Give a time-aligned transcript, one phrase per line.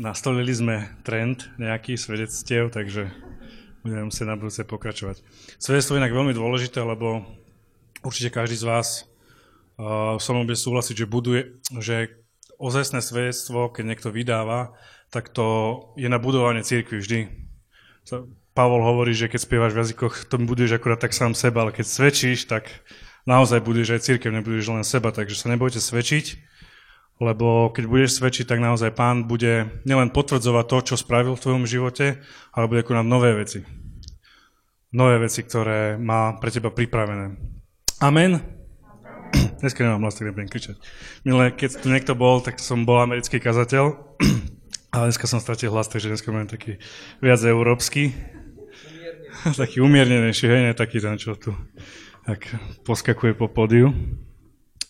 [0.00, 3.12] nastolili sme trend nejaký svedectiev, takže
[3.82, 5.20] budeme musieť na budúce pokračovať.
[5.58, 7.26] Svedectvo je inak veľmi dôležité, lebo
[8.06, 8.88] určite každý z vás
[9.76, 11.42] uh, so mnou bude súhlasiť, že buduje,
[11.82, 12.22] že
[12.62, 14.78] ozajstné svedectvo, keď niekto vydáva,
[15.10, 17.20] tak to je na budovanie církvy vždy.
[18.54, 21.86] Pavol hovorí, že keď spievaš v jazykoch, to buduješ akurát tak sám seba, ale keď
[21.88, 22.68] svedčíš, tak
[23.26, 26.51] naozaj budeš aj církev, nebudeš len seba, takže sa nebojte svedčiť,
[27.20, 31.64] lebo keď budeš svedčiť, tak naozaj pán bude nielen potvrdzovať to, čo spravil v tvojom
[31.68, 32.22] živote,
[32.54, 33.66] ale bude konať nové veci.
[34.92, 37.36] Nové veci, ktoré má pre teba pripravené.
[38.00, 38.40] Amen.
[39.62, 40.76] Dneska nemám hlas, tak nebudem kričať.
[41.24, 43.96] Milé, keď tu niekto bol, tak som bol americký kazateľ,
[44.94, 46.76] ale dneska som stratil hlas, takže dneska mám taký
[47.24, 48.12] viac európsky.
[49.62, 51.56] taký umiernenejší, hej, ne taký ten, čo tu
[52.22, 52.46] tak
[52.86, 53.90] poskakuje po pódiu.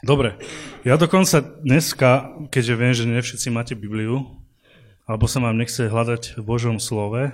[0.02, 0.34] Dobre,
[0.82, 4.26] ja dokonca dneska, keďže viem, že ne všetci máte Bibliu,
[5.06, 7.30] alebo sa vám nechce hľadať v Božom slove,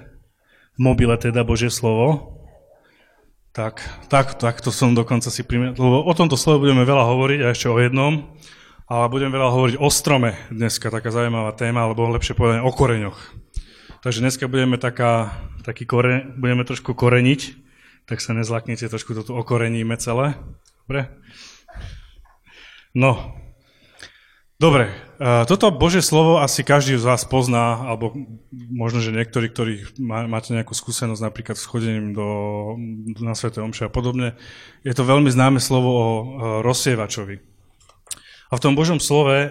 [0.77, 2.37] v mobile teda Božie slovo,
[3.57, 3.81] tak,
[4.13, 7.53] tak, tak to som dokonca si primel, lebo o tomto slove budeme veľa hovoriť a
[7.57, 8.37] ešte o jednom,
[8.85, 13.17] ale budem veľa hovoriť o strome dneska, taká zaujímavá téma, alebo lepšie povedané o koreňoch.
[14.05, 15.33] Takže dneska budeme taká,
[15.65, 17.41] taký kore, budeme trošku koreniť,
[18.05, 20.37] tak sa nezlaknite, trošku toto okoreníme celé.
[20.85, 21.09] Dobre?
[22.99, 23.39] No,
[24.59, 24.91] dobre.
[25.23, 28.11] Toto Božie slovo asi každý z vás pozná, alebo
[28.51, 32.27] možno, že niektorí, ktorí máte nejakú skúsenosť napríklad s chodením do,
[33.23, 34.35] na Svete Omše a podobne.
[34.83, 36.07] Je to veľmi známe slovo o
[36.67, 37.39] rozsievačovi.
[38.49, 39.51] A v tom Božom slove, eh,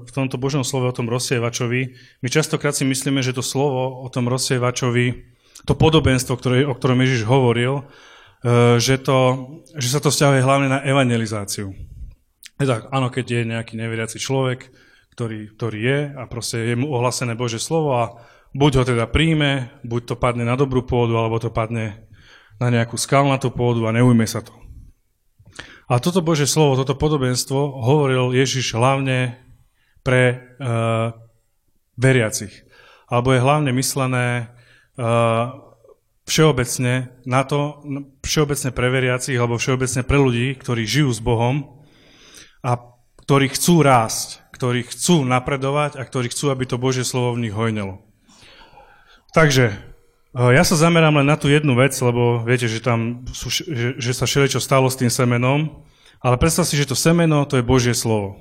[0.00, 1.92] v tomto Božom slove o tom rozsievačovi,
[2.24, 5.28] my častokrát si myslíme, že to slovo o tom rozsievačovi,
[5.68, 9.18] to podobenstvo, ktoré, o ktorom Ježiš hovoril, eh, že, to,
[9.76, 11.91] že sa to vzťahuje hlavne na evangelizáciu.
[12.60, 14.70] Tak, áno, keď je nejaký neveriaci človek,
[15.12, 18.04] ktorý, ktorý je a proste je mu ohlasené Bože slovo a
[18.56, 22.08] buď ho teda príjme, buď to padne na dobrú pôdu, alebo to padne
[22.60, 24.54] na nejakú skalnatú pôdu a neujme sa to.
[25.90, 29.36] A toto Božie slovo, toto podobenstvo hovoril Ježiš hlavne
[30.00, 31.12] pre uh,
[32.00, 32.64] veriacich.
[33.12, 34.48] Alebo je hlavne myslené
[34.96, 35.52] uh,
[36.24, 37.84] všeobecne na to,
[38.24, 41.81] všeobecne pre veriacich, alebo všeobecne pre ľudí, ktorí žijú s Bohom
[42.62, 42.78] a
[43.22, 47.54] ktorí chcú rásť, ktorí chcú napredovať a ktorí chcú, aby to Božie slovo v nich
[47.54, 48.02] hojnelo.
[49.34, 49.74] Takže
[50.32, 54.12] ja sa zamerám len na tú jednu vec, lebo viete, že tam sú, že, že
[54.16, 55.84] sa všeličo stalo s tým semenom,
[56.22, 58.40] ale predstav si, že to semeno, to je Božie slovo.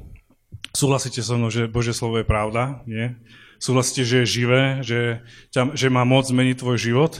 [0.72, 2.80] Súhlasíte so mnou, že Božie slovo je pravda?
[2.88, 3.20] Nie?
[3.60, 7.14] Súhlasíte, že je živé, že, ťa, že má moc zmeniť tvoj život?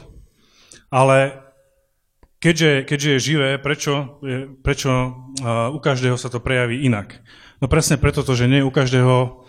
[0.88, 1.42] Ale
[2.42, 4.18] keďže, keďže je živé, prečo,
[4.66, 4.90] prečo
[5.46, 7.22] u každého sa to prejaví inak?
[7.62, 9.46] No presne preto, že nie u každého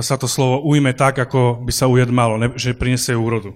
[0.00, 3.52] sa to slovo ujme tak, ako by sa ujed malo, že prinesie úrodu.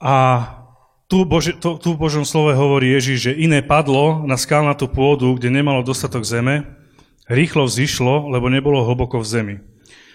[0.00, 0.48] A
[1.04, 5.36] tu, Boži, tu, tu v Božom slove hovorí Ježiš, že iné padlo na skalnatú pôdu,
[5.36, 6.64] kde nemalo dostatok zeme,
[7.28, 9.56] rýchlo vzýšlo, lebo nebolo hlboko v zemi.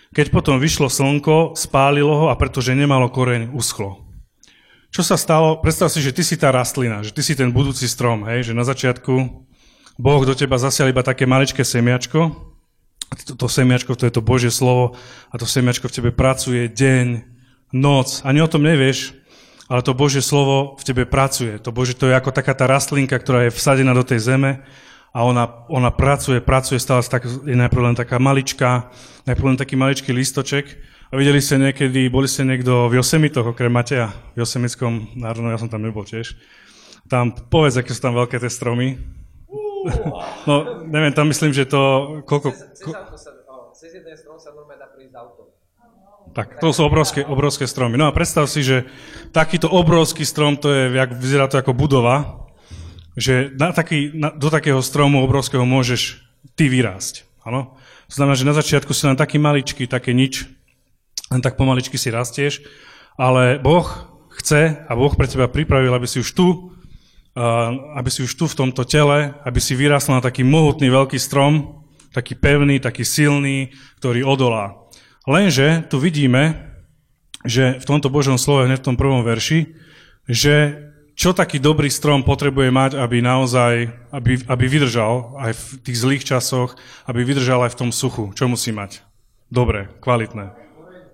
[0.09, 4.08] Keď potom vyšlo slnko, spálilo ho a pretože nemalo koreň, uschlo.
[4.89, 5.61] Čo sa stalo?
[5.61, 8.49] Predstav si, že ty si tá rastlina, že ty si ten budúci strom, hej?
[8.49, 9.13] že na začiatku
[10.01, 12.49] Boh do teba zasial iba také maličké semiačko,
[13.09, 14.97] a to, to semiačko, to je to Božie slovo,
[15.29, 17.21] a to semiačko v tebe pracuje deň,
[17.73, 19.13] noc, ani o tom nevieš,
[19.69, 21.61] ale to Božie slovo v tebe pracuje.
[21.61, 24.65] To Bože, to je ako taká tá rastlinka, ktorá je vsadená do tej zeme
[25.13, 28.89] a ona, ona pracuje, pracuje, stále tak, je najprv len taká malička,
[29.29, 30.65] najprv len taký maličký listoček.
[31.09, 35.57] A videli ste niekedy, boli ste niekto v Josemitoch, okrem Mateja, v Josemickom národnom, ja
[35.57, 36.37] som tam nebol tiež.
[37.09, 38.93] Tam, povedz, aké sú tam veľké tie stromy.
[40.49, 41.81] no, neviem, tam myslím, že to,
[42.29, 42.53] koľko...
[43.73, 45.49] Cez jeden strom sa normálne dá prísť auto.
[46.37, 47.97] Tak, to sú obrovské, obrovské stromy.
[47.97, 48.85] No a predstav si, že
[49.33, 52.45] takýto obrovský strom, to je, jak vyzerá to ako budova,
[53.17, 56.21] že na taký, na, do takého stromu obrovského môžeš
[56.53, 57.25] ty vyrásť.
[57.41, 57.73] Áno?
[58.13, 60.58] To znamená, že na začiatku si len taký maličký, také nič,
[61.29, 62.65] len tak pomaličky si rastieš,
[63.17, 63.85] ale Boh
[64.41, 66.73] chce a Boh pre teba pripravil, aby si už tu,
[67.95, 71.85] aby si už tu v tomto tele, aby si vyrastol na taký mohutný veľký strom,
[72.11, 74.75] taký pevný, taký silný, ktorý odolá.
[75.29, 76.73] Lenže tu vidíme,
[77.45, 79.77] že v tomto Božom slove, hneď v tom prvom verši,
[80.27, 80.85] že
[81.19, 86.23] čo taký dobrý strom potrebuje mať, aby naozaj, aby, aby vydržal aj v tých zlých
[86.23, 86.79] časoch,
[87.11, 88.31] aby vydržal aj v tom suchu.
[88.31, 89.03] Čo musí mať?
[89.51, 90.58] Dobre, kvalitné.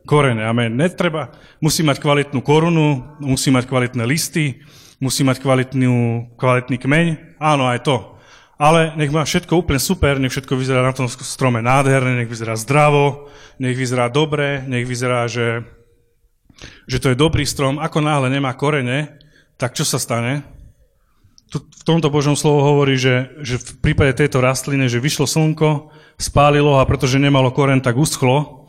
[0.05, 0.77] Korene, amen.
[0.77, 4.61] Netreba, musí mať kvalitnú korunu, musí mať kvalitné listy,
[5.01, 7.05] musí mať kvalitnú, kvalitný kmeň.
[7.41, 8.15] Áno, aj to.
[8.55, 12.55] ale nech má všetko úplne super, nech všetko vyzerá na tom strome nádherne, nech vyzerá
[12.55, 13.27] zdravo,
[13.59, 15.67] nech vyzerá dobre, nech vyzerá, že,
[16.87, 17.83] že to je dobrý strom.
[17.83, 19.19] Ako náhle nemá korene,
[19.59, 20.47] tak čo sa stane?
[21.55, 26.79] V tomto Božom slovo hovorí, že, že v prípade tejto rastliny, že vyšlo slnko, spálilo
[26.79, 28.64] a pretože nemalo koren, tak uschlo.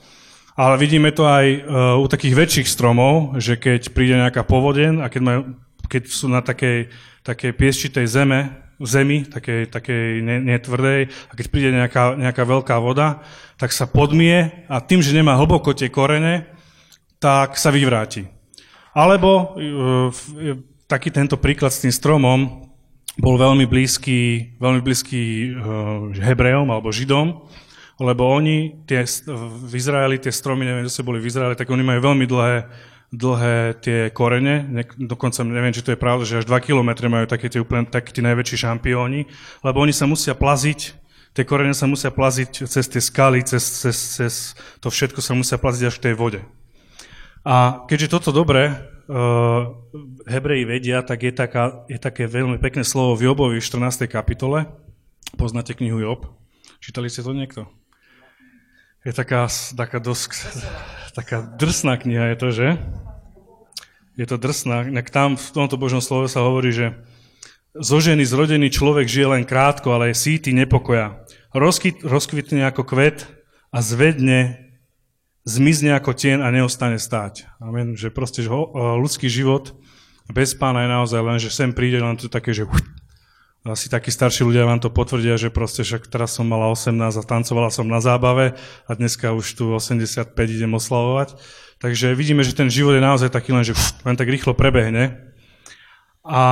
[0.56, 1.60] Ale vidíme to aj uh,
[2.00, 5.40] u takých väčších stromov, že keď príde nejaká povodeň a keď, majú,
[5.84, 6.88] keď sú na takej,
[7.20, 13.24] takej piesčitej zeme, zemi, takej, takej netvrdej, a keď príde nejaká, nejaká veľká voda,
[13.56, 16.44] tak sa podmie a tým, že nemá hlboko tie korene,
[17.16, 18.28] tak sa vyvráti.
[18.92, 19.72] Alebo e,
[20.84, 22.68] taký tento príklad s tým stromom
[23.16, 27.48] bol veľmi blízky, veľmi blízky e, Hebrejom alebo Židom,
[27.96, 32.12] lebo oni tie, v Izraeli, tie stromy, neviem, že boli v Izraeli, tak oni majú
[32.12, 32.56] veľmi dlhé
[33.14, 34.66] dlhé tie korene,
[34.98, 38.10] dokonca neviem, či to je pravda, že až 2 km majú také tie, úplne, také
[38.10, 39.30] tie najväčší šampióni,
[39.62, 40.80] lebo oni sa musia plaziť,
[41.30, 44.34] tie korene sa musia plaziť cez tie skaly, cez, cez, cez
[44.82, 46.40] to všetko sa musia plaziť až v tej vode.
[47.46, 49.70] A keďže toto dobre uh,
[50.26, 54.10] Hebreji vedia, tak je, taká, je také veľmi pekné slovo v Jobovi v 14.
[54.10, 54.66] kapitole.
[55.38, 56.26] Poznáte knihu Job?
[56.82, 57.70] Čítali ste to niekto?
[59.06, 59.46] Je taká,
[59.78, 60.34] taká dosť
[61.14, 62.68] taká drsná kniha je to, že?
[64.18, 64.90] Je to drsná.
[65.08, 66.98] Tam v tomto Božom slove sa hovorí, že
[67.72, 71.22] zo zrodený človek žije len krátko, ale je síty nepokoja.
[71.54, 73.30] Rozkyt, rozkvitne ako kvet
[73.72, 74.74] a zvedne,
[75.46, 77.46] zmizne ako tien a neostane stáť.
[77.62, 77.94] Amen.
[77.94, 79.78] Že proste že ľudský život
[80.34, 82.66] bez pána je naozaj len, že sem príde len to také, že
[83.66, 87.22] asi takí starší ľudia vám to potvrdia, že proste však teraz som mala 18 a
[87.26, 88.54] tancovala som na zábave
[88.86, 91.34] a dneska už tu 85 idem oslavovať.
[91.82, 93.74] Takže vidíme, že ten život je naozaj taký len, že
[94.06, 95.34] len tak rýchlo prebehne.
[96.22, 96.42] A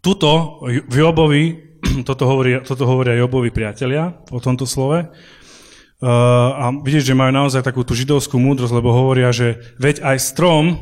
[0.00, 1.44] tuto v Jobovi,
[2.08, 5.12] toto, hovorí, toto hovoria Jobovi priatelia o tomto slove,
[5.96, 10.28] Uh, a vidíš, že majú naozaj takú tú židovskú múdrosť, lebo hovoria, že veď aj
[10.28, 10.76] strom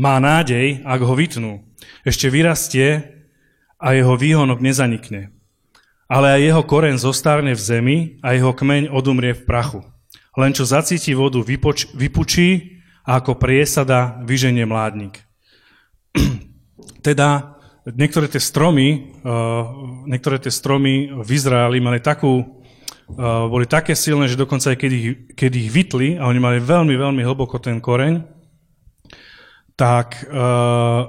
[0.00, 1.76] má nádej, ak ho vytnú.
[2.08, 3.17] Ešte vyrastie
[3.78, 5.30] a jeho výhonok nezanikne.
[6.10, 9.80] Ale aj jeho koren zostarne v zemi a jeho kmeň odumrie v prachu.
[10.38, 15.22] Len čo zacíti vodu, vypoč, vypučí a ako priesada vyženie mládnik.
[17.06, 17.58] teda
[17.88, 19.64] niektoré tie stromy, uh,
[20.04, 24.90] niektoré tie stromy v Izraeli mali takú, uh, boli také silné, že dokonca aj keď
[24.92, 28.24] ich, keď ich vytli, a oni mali veľmi, veľmi hlboko ten koreň,
[29.78, 31.06] tak uh,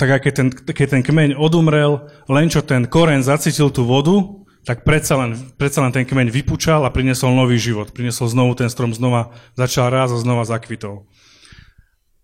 [0.00, 4.40] tak aj keď ten, keď ten kmeň odumrel, len čo ten koren zacítil tú vodu,
[4.64, 7.92] tak predsa len, predsa len ten kmeň vypučal a priniesol nový život.
[7.92, 11.04] Priniesol znovu ten strom, znova začal raz a znova zakvitol.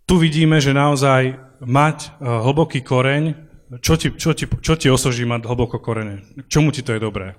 [0.09, 3.45] Tu vidíme, že naozaj mať eh, hlboký koreň,
[3.85, 6.25] čo ti, čo ti, čo ti osoží mať hlboko korene?
[6.49, 7.37] Čomu ti to je dobré?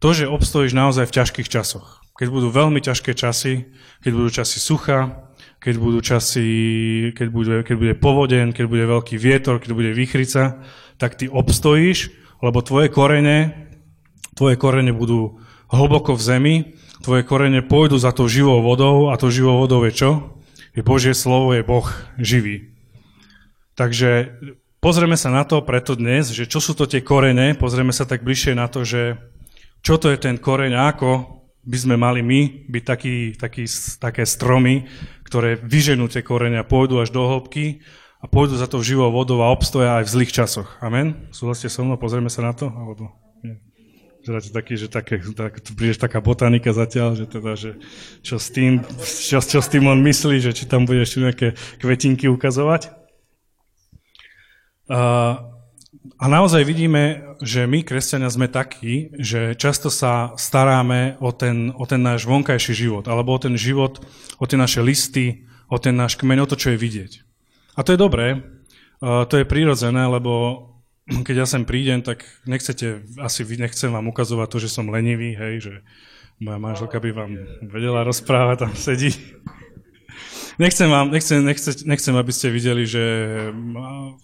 [0.00, 2.04] To, že obstojíš naozaj v ťažkých časoch.
[2.14, 3.68] Keď budú veľmi ťažké časy,
[4.00, 5.23] keď budú časy sucha,
[5.64, 6.48] keď budú časy,
[7.16, 10.60] keď bude, keď bude povodeň, keď bude veľký vietor, keď bude výchrica,
[11.00, 12.12] tak ty obstojíš,
[12.44, 13.72] lebo tvoje korene,
[14.36, 15.40] tvoje korene budú
[15.72, 16.54] hlboko v zemi,
[17.00, 20.10] tvoje korene pôjdu za tou živou vodou a tou živou vodou je čo?
[20.76, 21.88] Je Božie slovo, je Boh
[22.20, 22.76] živý.
[23.72, 24.36] Takže
[24.84, 28.20] pozrieme sa na to preto dnes, že čo sú to tie korene, pozrieme sa tak
[28.20, 29.16] bližšie na to, že
[29.80, 33.64] čo to je ten koreň a ako by sme mali my byť taký, taký,
[33.96, 34.84] také stromy,
[35.24, 37.80] ktoré vyženú tie korene a pôjdu až do hĺbky
[38.20, 40.68] a pôjdu za to živou vodou a obstoja aj v zlých časoch.
[40.80, 41.28] Amen?
[41.32, 42.00] Súhlasíte so mnou?
[42.00, 42.72] Pozrieme sa na to?
[42.72, 43.12] Alebo
[43.44, 43.60] nie?
[44.24, 47.76] Taký, že také, tak, prídeš taká botanika zatiaľ, že teda, že
[48.24, 52.32] čo s tým, čo, čo s tým on myslí, že či tam budeš nejaké kvetinky
[52.32, 52.88] ukazovať.
[54.84, 55.53] Uh,
[56.18, 61.84] a naozaj vidíme, že my, kresťania, sme takí, že často sa staráme o ten, o
[61.84, 64.00] ten náš vonkajší život, alebo o ten život,
[64.38, 67.12] o tie naše listy, o ten náš kmeň, o to, čo je vidieť.
[67.74, 68.40] A to je dobré,
[69.02, 70.64] to je prirodzené, lebo
[71.26, 75.54] keď ja sem prídem, tak nechcete, asi nechcem vám ukazovať to, že som lenivý, hej,
[75.60, 75.74] že
[76.42, 77.32] moja manželka by vám
[77.70, 79.14] vedela rozprávať, tam sedí.
[80.54, 83.02] Nechcem, vám, nechcem, nechcem, nechcem, aby ste videli, že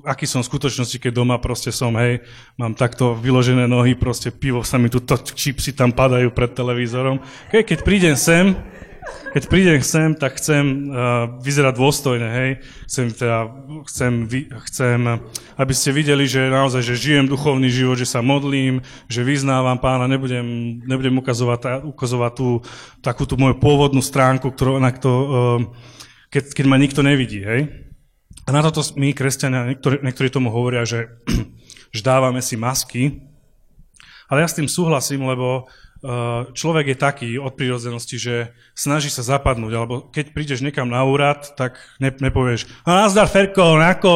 [0.07, 2.23] aký som v skutočnosti, keď doma proste som, hej,
[2.55, 7.19] mám takto vyložené nohy, proste pivo sa mi tu, to, čipsy tam padajú pred televízorom.
[7.51, 8.55] Keď, keď prídem sem,
[9.35, 12.51] keď prídem sem, tak chcem uh, vyzerať dôstojne, hej.
[12.87, 13.51] Chcem, teda,
[13.91, 14.13] chcem,
[14.71, 14.99] chcem,
[15.59, 20.11] aby ste videli, že naozaj, že žijem duchovný život, že sa modlím, že vyznávam pána,
[20.11, 22.49] nebudem, nebudem ukazovať, ukazovať tú,
[23.03, 25.59] takú tú moju pôvodnú stránku, ktorú, na to, uh,
[26.31, 27.91] keď, keď ma nikto nevidí, hej?
[28.47, 31.11] A na toto my, kresťania, niektorí, niektorí tomu hovoria, že
[31.91, 33.27] že dávame si masky.
[34.31, 35.67] Ale ja s tým súhlasím, lebo
[36.57, 38.35] človek je taký od prírodzenosti, že
[38.73, 43.77] snaží sa zapadnúť, alebo keď prídeš niekam na úrad, tak ne, nepovieš, a nazdar Ferko,
[43.77, 44.13] ako?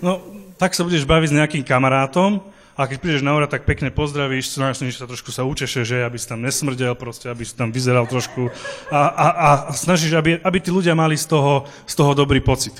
[0.00, 0.12] No,
[0.56, 2.40] tak sa budeš baviť s nejakým kamarátom,
[2.76, 6.20] a keď prídeš na úrad, tak pekne pozdravíš, snažíš sa trošku sa učeše, že aby
[6.20, 8.52] si tam nesmrdel, proste, aby si tam vyzeral trošku
[8.92, 12.76] a, a, a snažíš, aby, aby tí ľudia mali z toho, z toho dobrý pocit.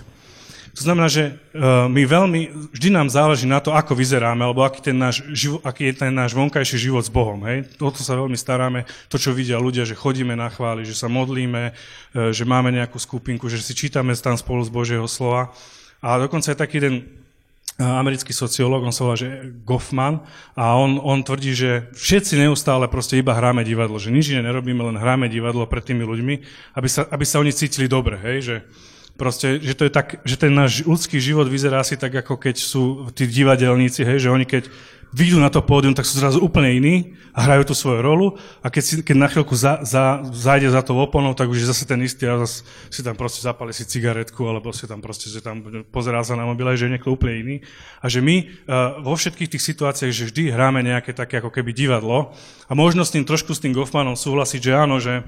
[0.77, 2.41] To znamená, že uh, my veľmi,
[2.77, 6.13] vždy nám záleží na to, ako vyzeráme, alebo aký, ten náš, živo, aký je ten
[6.13, 7.41] náš vonkajší život s Bohom.
[7.49, 7.65] Hej?
[7.81, 11.09] O to sa veľmi staráme, to, čo vidia ľudia, že chodíme na chváli, že sa
[11.09, 15.49] modlíme, uh, že máme nejakú skupinku, že si čítame tam spolu z Božieho slova.
[16.05, 17.09] A dokonca je taký ten
[17.77, 20.25] americký sociológ, on sa volá, že Goffman,
[20.57, 24.81] a on, on tvrdí, že všetci neustále proste iba hráme divadlo, že nič iné nerobíme,
[24.81, 26.35] len hráme divadlo pred tými ľuďmi,
[26.73, 28.57] aby sa, aby sa oni cítili dobre, hej, že
[29.17, 32.61] Proste, že to je tak, že ten náš ľudský život vyzerá asi tak, ako keď
[32.61, 34.69] sú tí divadelníci, hej, že oni keď
[35.15, 36.95] vyjdú na to pódium, tak sú zrazu úplne iní
[37.37, 38.27] a hrajú tú svoju rolu
[38.65, 41.71] a keď, si, keď na chvíľku za, za, zajde za to oponou, tak už je
[41.71, 45.29] zase ten istý a zase si tam proste zapali si cigaretku alebo si tam proste,
[45.29, 45.61] že tam
[45.93, 47.57] pozerá sa na mobile, že je niekto úplne iný.
[48.01, 51.77] A že my uh, vo všetkých tých situáciách, že vždy hráme nejaké také ako keby
[51.77, 52.33] divadlo
[52.67, 55.23] a možno s tým trošku s tým Goffmanom súhlasiť, že áno, že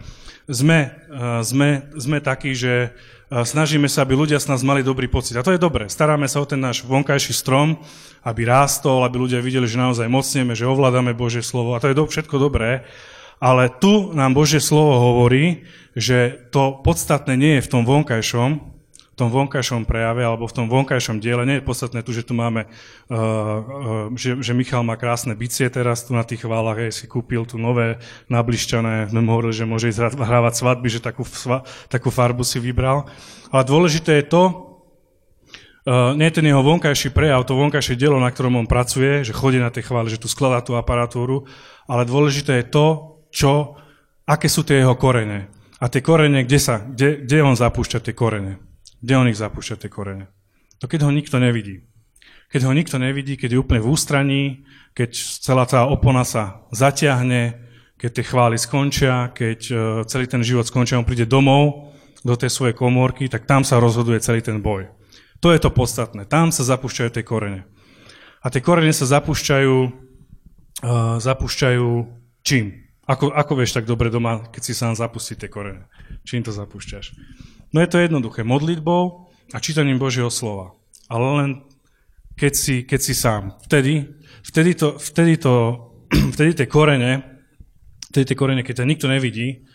[0.48, 2.96] sme, uh, sme, sme takí, že
[3.28, 5.36] snažíme sa, aby ľudia s nás mali dobrý pocit.
[5.36, 5.88] A to je dobré.
[5.92, 7.76] Staráme sa o ten náš vonkajší strom,
[8.24, 11.76] aby rástol, aby ľudia videli, že naozaj mocneme, že ovládame Božie slovo.
[11.76, 12.88] A to je do, všetko dobré.
[13.38, 18.77] Ale tu nám Božie slovo hovorí, že to podstatné nie je v tom vonkajšom,
[19.18, 21.42] tom vonkajšom prejave alebo v tom vonkajšom diele.
[21.42, 22.70] Nie je podstatné tu, že tu máme,
[23.10, 27.10] uh, uh, že, že Michal má krásne bicie teraz tu na tých chválach, hej, si
[27.10, 27.98] kúpil tu nové
[28.30, 32.62] nablišťané, sme mu hovorili, že môže ísť hrávať svadby, že takú, sva, takú farbu si
[32.62, 33.10] vybral.
[33.50, 38.62] Ale dôležité je to, uh, nie ten jeho vonkajší prejav, to vonkajšie dielo, na ktorom
[38.62, 41.50] on pracuje, že chodí na tie chvály, že tu skladá tú aparatúru,
[41.90, 42.86] ale dôležité je to,
[43.34, 43.74] čo,
[44.28, 45.50] aké sú tie jeho korene.
[45.78, 48.67] A tie korene, kde sa, kde, kde on zapúšťa tie korene.
[48.98, 50.26] Kde on ich zapúšťa, tie korene?
[50.82, 51.86] To keď ho nikto nevidí.
[52.48, 54.42] Keď ho nikto nevidí, keď je úplne v ústraní,
[54.96, 57.60] keď celá tá opona sa zatiahne,
[57.98, 59.74] keď tie chvály skončia, keď e,
[60.06, 64.22] celý ten život skončia, on príde domov do tej svojej komórky, tak tam sa rozhoduje
[64.22, 64.86] celý ten boj.
[65.42, 66.26] To je to podstatné.
[66.26, 67.66] Tam sa zapúšťajú tie korene.
[68.42, 69.74] A tie korene sa zapúšťajú,
[70.82, 71.86] uh, zapúšťajú
[72.42, 72.86] čím?
[73.06, 75.86] Ako, ako vieš tak dobre doma, keď si sám zapustí tie korene?
[76.26, 77.14] Čím to zapúšťaš?
[77.72, 78.44] No je to jednoduché.
[78.44, 80.72] Modlitbou a čítaním Božieho slova.
[81.08, 81.50] Ale len
[82.38, 83.58] keď si, keď si sám.
[83.66, 84.06] Vtedy,
[84.46, 85.54] vtedy, to, vtedy, to,
[86.34, 87.42] vtedy tie korene,
[88.08, 89.67] vtedy tie korene, keď ťa nikto nevidí,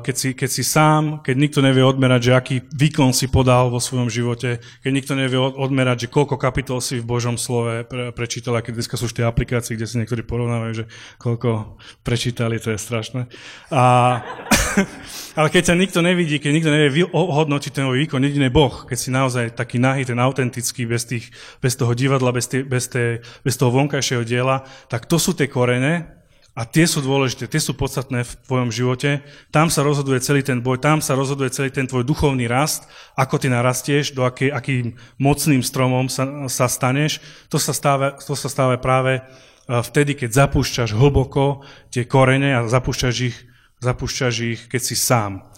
[0.00, 3.76] keď si, keď si sám, keď nikto nevie odmerať, že aký výkon si podal vo
[3.76, 8.56] svojom živote, keď nikto nevie odmerať, že koľko kapitol si v Božom slove pre, prečítal,
[8.56, 10.84] aké dneska sú už tie aplikácie, kde si niektorí porovnávajú, že
[11.20, 13.28] koľko prečítali, to je strašné.
[13.68, 13.84] A,
[15.38, 19.12] ale keď sa nikto nevidí, keď nikto nevie ohodnotiť ten výkon, jediný Boh, keď si
[19.12, 21.28] naozaj taký nahý, ten autentický, bez, tých,
[21.60, 25.52] bez toho divadla, bez, tý, bez, té, bez toho vonkajšieho diela, tak to sú tie
[25.52, 26.19] korene,
[26.60, 29.24] a tie sú dôležité, tie sú podstatné v tvojom živote.
[29.48, 32.84] Tam sa rozhoduje celý ten boj, tam sa rozhoduje celý ten tvoj duchovný rast,
[33.16, 37.24] ako ty narastieš, do aký, akým mocným stromom sa, sa staneš.
[37.48, 39.22] To sa, stáva, to sa stáva práve e,
[39.72, 43.36] vtedy, keď zapúšťaš hlboko tie korene a zapúšťaš ich,
[43.80, 45.48] zapúšťaš ich keď si sám.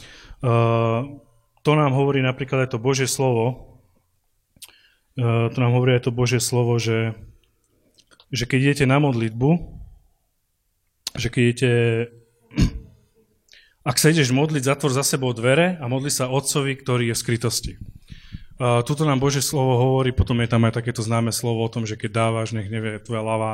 [0.43, 1.23] Uh,
[1.63, 3.79] to nám hovorí napríklad aj to Božie slovo,
[5.15, 7.15] uh, to nám hovorí aj to Božie slovo, že,
[8.35, 9.82] že keď idete na modlitbu,
[11.17, 11.71] že keď idete,
[13.91, 17.23] ak sa ideš modliť, zatvor za sebou dvere a modli sa Otcovi, ktorý je v
[17.23, 17.73] skrytosti.
[18.63, 21.83] Uh, tuto nám Bože slovo hovorí, potom je tam aj takéto známe slovo o tom,
[21.83, 23.53] že keď dávaš, nech nevie tvoja ľavá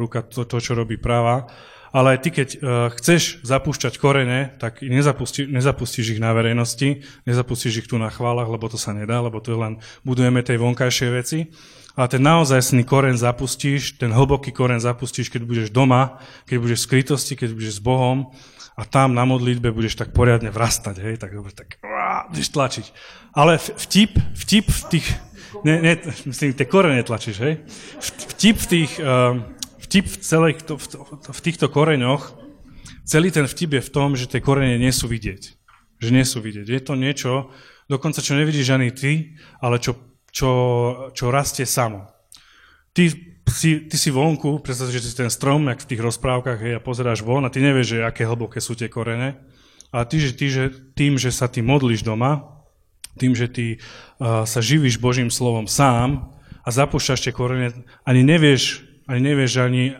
[0.00, 1.50] ruka to, to, čo robí práva.
[1.96, 2.60] Ale ty, keď uh,
[2.92, 8.68] chceš zapúšťať korene, tak nezapustí, nezapustíš ich na verejnosti, nezapustíš ich tu na chválach, lebo
[8.68, 11.48] to sa nedá, lebo to len budujeme tej vonkajšie veci.
[11.96, 16.86] Ale ten naozajstný koren zapustíš, ten hlboký koren zapustíš, keď budeš doma, keď budeš v
[16.92, 18.28] skrytosti, keď budeš s Bohom
[18.76, 21.80] a tam na modlitbe budeš tak poriadne vrastať, hej, tak dobre, tak
[22.28, 22.86] budeš tlačiť.
[23.32, 25.08] Ale vtip, vtip v tých,
[25.64, 25.92] ne, ne,
[26.28, 27.64] myslím, tie korene tlačíš, hej,
[28.36, 29.40] vtip v tých, uh,
[29.96, 30.86] vtip v, celých, v,
[31.32, 32.36] v týchto koreňoch,
[33.08, 35.42] celý ten vtip je v tom, že tie korene nie sú vidieť.
[36.04, 36.68] Že nie sú vidieť.
[36.68, 37.48] Je to niečo,
[37.88, 39.96] dokonca čo nevidíš ani ty, ale čo
[40.36, 40.52] čo,
[41.16, 42.12] čo rastie samo.
[42.92, 43.08] Ty
[43.48, 46.84] si, ty si vonku, predstav, že si ten strom, jak v tých rozprávkach, hej, a
[46.84, 49.40] pozeráš von a ty nevieš, že aké hlboké sú tie korene.
[49.96, 52.60] A ty, že, ty, že tým, že sa ty modlíš doma,
[53.16, 53.66] tým, že ty
[54.20, 57.72] uh, sa živíš Božím slovom sám a zapúšťaš tie korene,
[58.04, 59.94] ani nevieš, ani nevieš, ani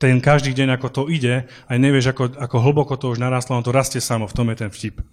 [0.00, 3.64] ten každý deň, ako to ide, aj nevieš, ako, ako hlboko to už narastlo, on
[3.64, 5.04] to rastie samo, v tom je ten vtip.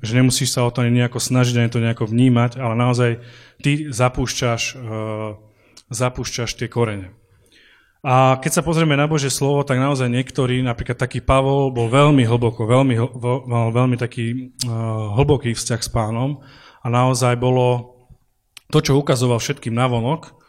[0.00, 3.10] Že nemusíš sa o to ani nejako snažiť, ani to nejako vnímať, ale naozaj
[3.60, 5.36] ty zapúšťaš, uh,
[5.92, 7.12] zapúšťaš tie korene.
[8.02, 12.26] A keď sa pozrieme na Božie slovo, tak naozaj niektorí, napríklad taký Pavol, bol veľmi
[12.26, 12.98] hlboko, veľmi,
[13.46, 16.42] mal veľmi taký uh, hlboký vzťah s pánom
[16.82, 17.94] a naozaj bolo
[18.72, 20.41] to, čo ukazoval všetkým navonok,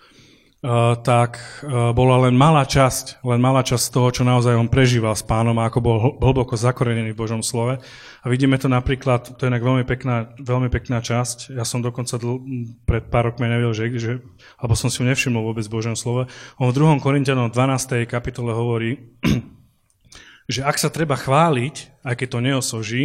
[1.03, 5.20] tak uh, bola len malá časť, len malá časť toho, čo naozaj on prežíval s
[5.20, 7.84] pánom a ako bol hlboko zakorenený v Božom slove.
[8.24, 11.51] A vidíme to napríklad, to je veľmi pekná, veľmi pekná časť.
[11.51, 12.39] Ja som dokonca dl-
[12.88, 14.12] pred pár rokmi nevedel, že, že,
[14.55, 16.32] alebo som si ho nevšimol vôbec v Božom slove.
[16.55, 17.03] On v 2.
[17.03, 18.08] Korintianom 12.
[18.08, 19.20] kapitole hovorí,
[20.53, 23.03] že ak sa treba chváliť, aj keď to neosoží,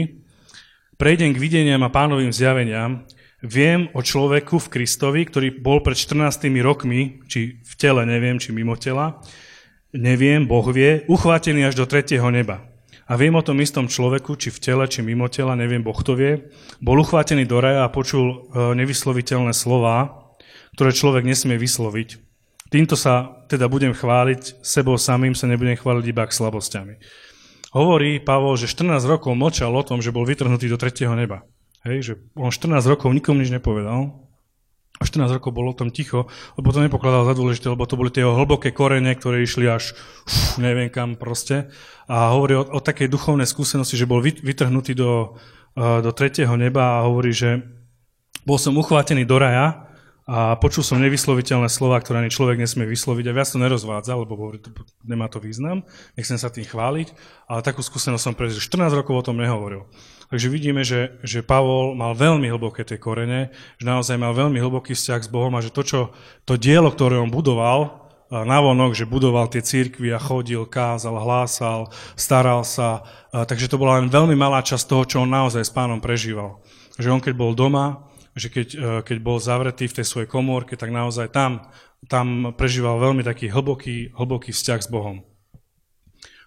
[0.94, 3.02] prejdem k videniam a pánovým zjaveniam,
[3.42, 8.50] viem o človeku v Kristovi, ktorý bol pred 14 rokmi, či v tele, neviem, či
[8.50, 9.22] mimo tela,
[9.94, 12.66] neviem, Boh vie, uchvátený až do tretieho neba.
[13.08, 16.12] A viem o tom istom človeku, či v tele, či mimo tela, neviem, Boh to
[16.12, 16.52] vie,
[16.82, 18.36] bol uchvátený do raja a počul e,
[18.76, 20.28] nevysloviteľné slova,
[20.76, 22.20] ktoré človek nesmie vysloviť.
[22.68, 26.94] Týmto sa teda budem chváliť, sebou samým sa nebudem chváliť iba k slabosťami.
[27.72, 31.48] Hovorí Pavol, že 14 rokov močal o tom, že bol vytrhnutý do tretieho neba.
[31.88, 34.28] Hej, že on 14 rokov nikomu nič nepovedal,
[34.98, 36.26] a 14 rokov bolo o tom ticho,
[36.58, 39.94] lebo to nepokladal za dôležité, lebo to boli tie hlboké korene, ktoré išli až
[40.26, 41.70] uf, neviem kam proste.
[42.10, 45.38] A hovorí o, o takej duchovnej skúsenosti, že bol vytrhnutý do,
[45.78, 47.62] uh, do tretieho neba a hovorí, že
[48.42, 49.86] bol som uchvátený do raja
[50.26, 54.34] a počul som nevysloviteľné slova, ktoré ani človek nesmie vysloviť a viac to nerozvádza, lebo
[54.34, 54.74] hovorí, to,
[55.06, 55.86] nemá to význam,
[56.18, 57.14] nechcem sa tým chváliť,
[57.46, 58.60] ale takú skúsenosť som prežil.
[58.60, 59.86] 14 rokov o tom nehovoril.
[60.28, 63.48] Takže vidíme, že, že Pavol mal veľmi hlboké tie korene,
[63.80, 66.00] že naozaj mal veľmi hlboký vzťah s Bohom a že to, čo,
[66.44, 72.60] to dielo, ktoré on budoval, navonok, že budoval tie církvy a chodil, kázal, hlásal, staral
[72.60, 73.08] sa.
[73.32, 76.60] Takže to bola len veľmi malá časť toho, čo on naozaj s pánom prežíval.
[77.00, 78.04] Že on keď bol doma,
[78.36, 81.72] že keď, e, keď bol zavretý v tej svojej komórke, tak naozaj tam,
[82.06, 85.24] tam prežíval veľmi taký hlboký, hlboký vzťah s Bohom.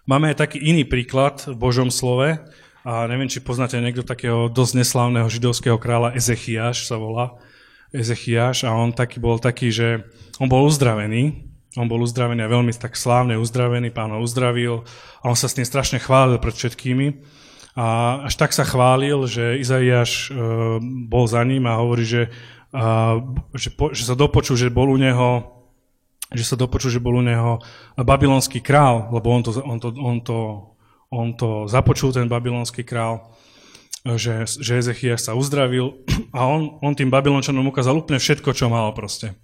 [0.06, 2.42] Máme aj taký iný príklad v Božom slove,
[2.82, 7.38] a neviem, či poznáte niekto takého dosť neslávneho židovského kráľa Ezechiaš sa volá.
[7.94, 10.02] Ezechiaš a on taký bol taký, že
[10.42, 11.46] on bol uzdravený,
[11.78, 14.82] on bol uzdravený a veľmi tak slávne uzdravený, pán ho uzdravil
[15.22, 17.22] a on sa s tým strašne chválil pred všetkými.
[17.72, 20.30] A až tak sa chválil, že Izaiáš e,
[21.08, 22.28] bol za ním a hovorí, že,
[23.56, 25.62] že, po, že sa dopočul, že bol u neho
[26.32, 27.60] že sa dopočul, že bol u neho
[27.92, 30.71] babylonský král, lebo on to, on to, on to
[31.12, 33.36] on to započul, ten babylonský král,
[34.02, 36.02] že, že Ezechiaš sa uzdravil
[36.36, 39.36] a on, on tým babylončanom ukázal úplne všetko, čo mal proste.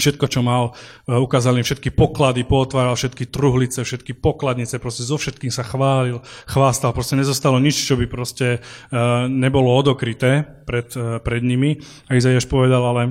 [0.00, 0.72] Všetko, čo mal,
[1.04, 6.24] e, ukázal im všetky poklady, potváral všetky truhlice, všetky pokladnice, proste so všetkým sa chválil,
[6.48, 11.76] chvástal, proste nezostalo nič, čo by proste e, nebolo odokryté pred, e, pred nimi.
[12.08, 13.02] A Izaiáš povedal, ale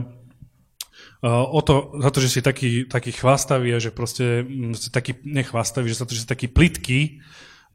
[1.21, 4.41] o to, za to, že si taký, taký chvastavý a že proste
[4.89, 7.21] taký, nechvastavý, že za to, že si taký plitký,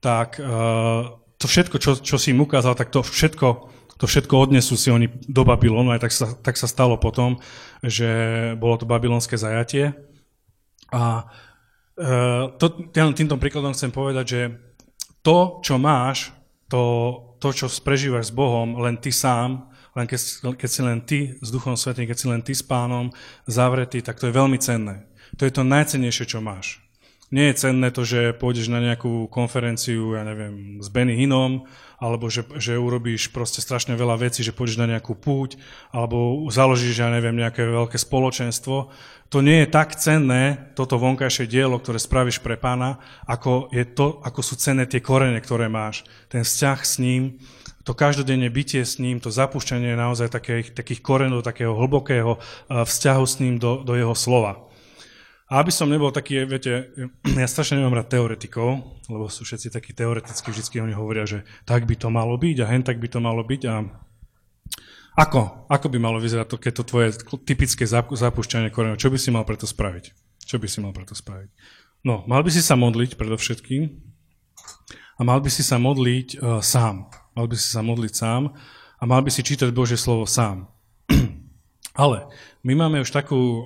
[0.01, 3.49] tak uh, to všetko, čo, čo si im ukázal, tak to všetko,
[3.97, 7.41] to všetko odnesú si oni do Babylonu, aj tak sa, tak sa stalo potom,
[7.85, 8.09] že
[8.57, 9.93] bolo to babylonské zajatie.
[10.93, 11.29] A
[11.99, 14.41] uh, to, týmto príkladom chcem povedať, že
[15.21, 16.33] to, čo máš,
[16.71, 16.83] to,
[17.43, 20.21] to, čo prežívaš s Bohom, len ty sám, len keď,
[20.61, 23.09] keď si len ty s Duchom Svetým, keď si len ty s pánom
[23.49, 25.09] zavretý, tak to je veľmi cenné.
[25.41, 26.86] To je to najcennejšie, čo máš.
[27.35, 31.67] Nie je cenné to, že pôjdeš na nejakú konferenciu, ja neviem, s Benny Hinom,
[31.99, 35.59] alebo že, že urobíš proste strašne veľa vecí, že pôjdeš na nejakú púť,
[35.91, 38.95] alebo založíš, ja neviem, nejaké veľké spoločenstvo.
[39.35, 44.23] To nie je tak cenné, toto vonkajšie dielo, ktoré spravíš pre pána, ako, je to,
[44.23, 46.07] ako sú cenné tie korene, ktoré máš.
[46.31, 47.43] Ten vzťah s ním,
[47.83, 53.25] to každodenne bytie s ním, to zapúšťanie naozaj takých, takých korenov, takého hlbokého eh, vzťahu
[53.27, 54.67] s ním do, do jeho slova.
[55.47, 56.91] A aby som nebol taký, viete,
[57.43, 61.87] ja strašne nemám rád teoretikov, lebo sú všetci takí teoreticky, vždy oni hovoria, že tak
[61.87, 63.75] by to malo byť a hen tak by to malo byť a
[65.17, 65.65] ako?
[65.73, 67.09] Ako by malo vyzerať to, keď to tvoje
[67.49, 69.01] typické zapúšťanie koreňov?
[69.01, 70.13] Čo by si mal preto spraviť?
[70.45, 71.49] Čo by si mal preto spraviť?
[72.05, 73.83] No, mal by si sa modliť predovšetkým
[75.17, 77.09] a mal by si sa modliť uh, sám.
[77.33, 78.53] Mal by si sa modliť sám
[79.01, 80.69] a mal by si čítať Božie slovo sám.
[81.97, 82.29] Ale
[82.61, 83.65] my máme už takú uh,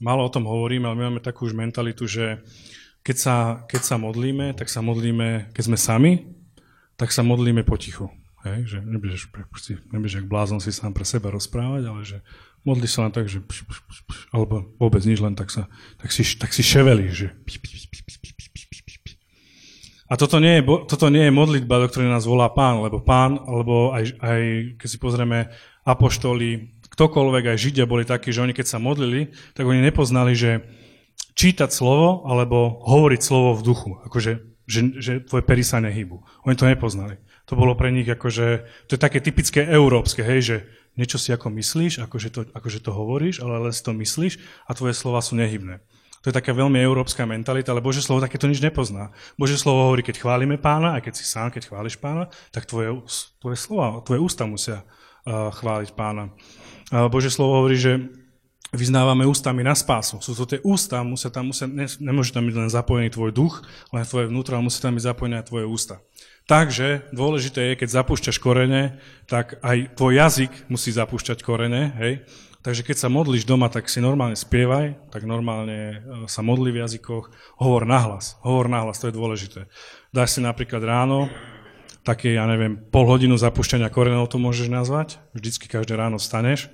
[0.00, 2.40] Málo o tom hovorím, ale my máme takú už mentalitu, že
[3.04, 3.36] keď sa,
[3.68, 6.12] keď sa modlíme, tak sa modlíme, keď sme sami,
[6.96, 8.08] tak sa modlíme potichu.
[8.40, 9.28] Hej, že nebudeš,
[9.92, 12.24] nebudeš jak blázon si sám pre seba rozprávať, ale že
[12.64, 15.68] modli sa len tak, že pš, pš, pš, pš, alebo vôbec nič, len tak, sa,
[16.00, 17.36] tak, si, tak si ševeli, že
[20.10, 23.38] a toto nie, je, toto nie je modlitba, do ktorej nás volá pán, lebo pán,
[23.46, 24.40] alebo aj, aj
[24.80, 25.54] keď si pozrieme
[25.86, 30.68] apoštoli, ktokoľvek, aj Židia boli takí, že oni keď sa modlili, tak oni nepoznali, že
[31.32, 33.90] čítať slovo alebo hovoriť slovo v duchu.
[34.04, 36.20] Akože, že, že tvoje pery sa nehybu.
[36.44, 37.16] Oni to nepoznali.
[37.48, 40.56] To bolo pre nich akože, to je také typické európske, hej, že
[41.00, 44.36] niečo si ako myslíš, akože to, akože to hovoríš, ale len si to myslíš
[44.68, 45.80] a tvoje slova sú nehybné.
[46.20, 49.08] To je taká veľmi európska mentalita, ale Bože slovo takéto nič nepozná.
[49.40, 52.92] Bože slovo hovorí, keď chválime pána, aj keď si sám, keď chváliš pána, tak tvoje,
[53.40, 54.84] tvoje slova, tvoje ústa musia
[55.24, 56.28] uh, chváliť pána.
[56.90, 58.10] Bože slovo hovorí, že
[58.70, 60.22] vyznávame ústami na spásu.
[60.22, 63.66] Sú to tie ústa, musia tam, musia, ne, nemôže tam byť len zapojený tvoj duch,
[63.90, 65.98] len tvoje vnútro, ale musí tam byť zapojené aj tvoje ústa.
[66.46, 68.98] Takže dôležité je, keď zapúšťaš korene,
[69.30, 72.26] tak aj tvoj jazyk musí zapúšťať korene, hej?
[72.60, 75.96] Takže keď sa modlíš doma, tak si normálne spievaj, tak normálne e,
[76.28, 79.60] sa modli v jazykoch, hovor nahlas, hovor nahlas, to je dôležité.
[80.12, 81.32] Dáš si napríklad ráno,
[82.10, 86.66] také, ja neviem, pol hodinu zapúšťania korenov to môžeš nazvať, vždycky každé ráno staneš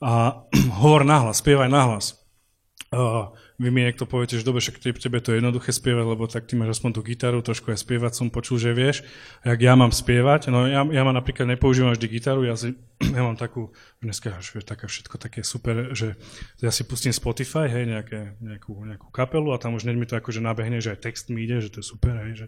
[0.00, 0.44] a
[0.80, 2.16] hovor nahlas, spievaj nahlas.
[2.88, 6.44] Uh, vy mi niekto poviete, že dobre, však tebe to je jednoduché spievať, lebo tak
[6.44, 9.00] ty máš aspoň tú gitaru, trošku aj spievať som počul, že vieš.
[9.40, 12.76] A jak ja mám spievať, no ja, ja mám napríklad nepoužívam vždy gitaru, ja, si,
[13.16, 13.72] ja mám takú,
[14.04, 16.20] dneska až také všetko také super, že
[16.60, 20.44] ja si pustím Spotify, hej, nejaké, nejakú, nejakú kapelu a tam už mi to akože
[20.44, 22.46] nabehne, že aj text mi ide, že to je super, hej, že,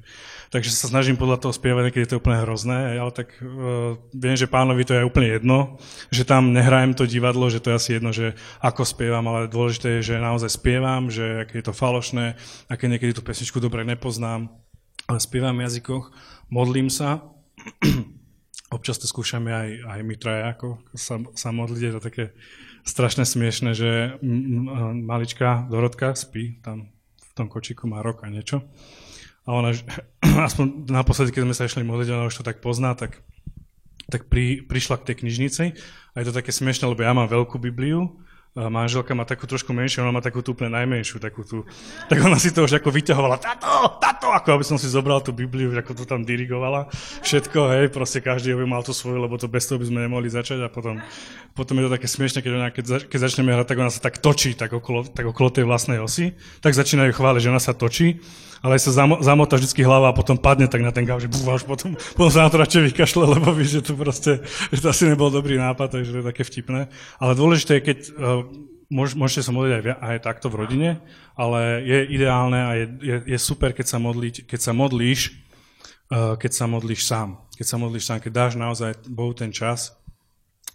[0.53, 4.37] takže sa snažím podľa toho spievať, je to úplne hrozné, hej, ale tak uh, viem,
[4.37, 5.81] že pánovi to je úplne jedno,
[6.13, 9.99] že tam nehrajem to divadlo, že to je asi jedno, že ako spievam, ale dôležité
[9.99, 12.35] je, že naozaj spievam poznám, že aké je to falošné,
[12.67, 14.51] aké niekedy tú pesničku dobre nepoznám,
[15.07, 16.11] ale spievam v jazykoch,
[16.51, 17.23] modlím sa,
[18.75, 22.25] občas to skúšame aj, aj my traja, ako sa, sa modliť, je to také
[22.83, 24.19] strašne smiešne, že
[25.07, 28.67] malička Dorotka spí, tam v tom kočiku má rok a niečo.
[29.47, 29.71] A ona,
[30.51, 33.23] aspoň naposledy, keď sme sa išli modliť, ona už to tak pozná, tak,
[34.11, 35.65] tak pri, prišla k tej knižnici.
[36.11, 38.19] A je to také smiešne, lebo ja mám veľkú Bibliu
[38.57, 41.69] manželka má takú trošku menšiu, ona má takú tú úplne najmenšiu, takú tú,
[42.09, 45.31] tak ona si to už ako vyťahovala, tato, tato, ako aby som si zobral tú
[45.31, 46.91] Bibliu, ako to tam dirigovala,
[47.23, 50.27] všetko, hej, proste každý by mal tú svoju, lebo to bez toho by sme nemohli
[50.33, 50.99] začať a potom,
[51.53, 54.01] potom je to také smiešne, keď, ona, keď, za, keď začneme hrať, tak ona sa
[54.03, 56.35] tak točí, tak okolo, tak okolo tej vlastnej osy,
[56.65, 58.19] tak začínajú chváliť, že ona sa točí
[58.63, 61.55] ale sa zamo, zamotá vždy hlava a potom padne tak na ten gáv, že búva,
[61.55, 64.43] už potom, potom sa na to radšej vykašle, lebo ví, že to proste,
[64.75, 66.91] že to asi nebol dobrý nápad, takže to je také vtipné.
[67.23, 68.48] Ale dôležité je, keď uh,
[68.89, 70.91] môž, môžete sa modliť aj, aj takto v rodine,
[71.37, 75.21] ale je ideálne a je, je, je super, keď sa, modliť, keď sa modlíš,
[76.13, 77.39] uh, keď sa modlíš sám.
[77.55, 79.99] Keď sa modlíš sám, keď dáš naozaj Bohu ten čas,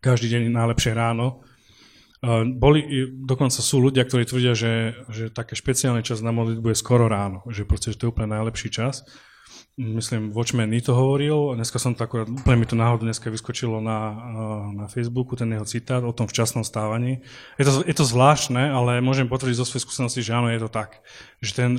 [0.04, 1.44] každý deň najlepšie ráno,
[2.56, 7.12] boli, dokonca sú ľudia, ktorí tvrdia, že, že také špeciálny čas na modlitbu je skoro
[7.12, 9.04] ráno, že proste že to je úplne najlepší čas.
[9.74, 13.82] Myslím, Watchman mi to hovoril, dneska som to akorát, úplne mi to náhodou dneska vyskočilo
[13.82, 14.14] na,
[14.70, 17.26] na Facebooku, ten jeho citát o tom včasnom stávaní.
[17.58, 20.70] Je to, je to zvláštne, ale môžem potvrdiť zo svojej skúsenosti, že áno, je to
[20.70, 21.02] tak.
[21.42, 21.72] Že ten,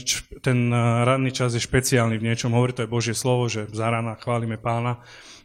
[0.42, 0.58] ten
[1.06, 4.58] ranný čas je špeciálny v niečom, hovorí to aj Božie slovo, že za rána chválime
[4.58, 4.98] pána,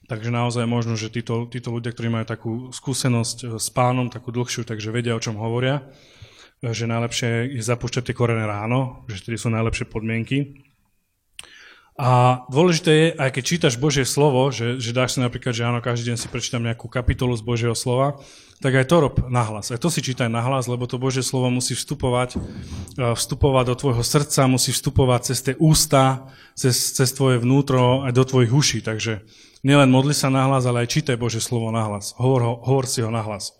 [0.10, 4.34] Takže naozaj možno, že títo, títo ľudia, ktorí majú takú skúsenosť eh, s pánom, takú
[4.34, 5.86] dlhšiu, takže vedia, o čom hovoria,
[6.66, 10.69] eh, že najlepšie je zapúšťať tie korene ráno, že vtedy sú najlepšie podmienky.
[12.00, 15.84] A dôležité je, aj keď čítaš Božie slovo, že, že dáš si napríklad, že áno,
[15.84, 18.24] každý deň si prečítam nejakú kapitolu z Božieho slova,
[18.64, 19.68] tak aj to rob nahlas.
[19.68, 24.04] Aj to si čítaj nahlas, lebo to Božie slovo musí vstupovať, eh, vstupovať do tvojho
[24.08, 28.80] srdca, musí vstupovať cez tie ústa, cez, cez tvoje vnútro aj do tvojich uší.
[28.80, 29.20] Takže
[29.60, 32.16] Nielen modli sa nahlas, ale aj čítaj Bože slovo nahlas.
[32.16, 33.60] Hovor, ho, hovor si ho nahlas.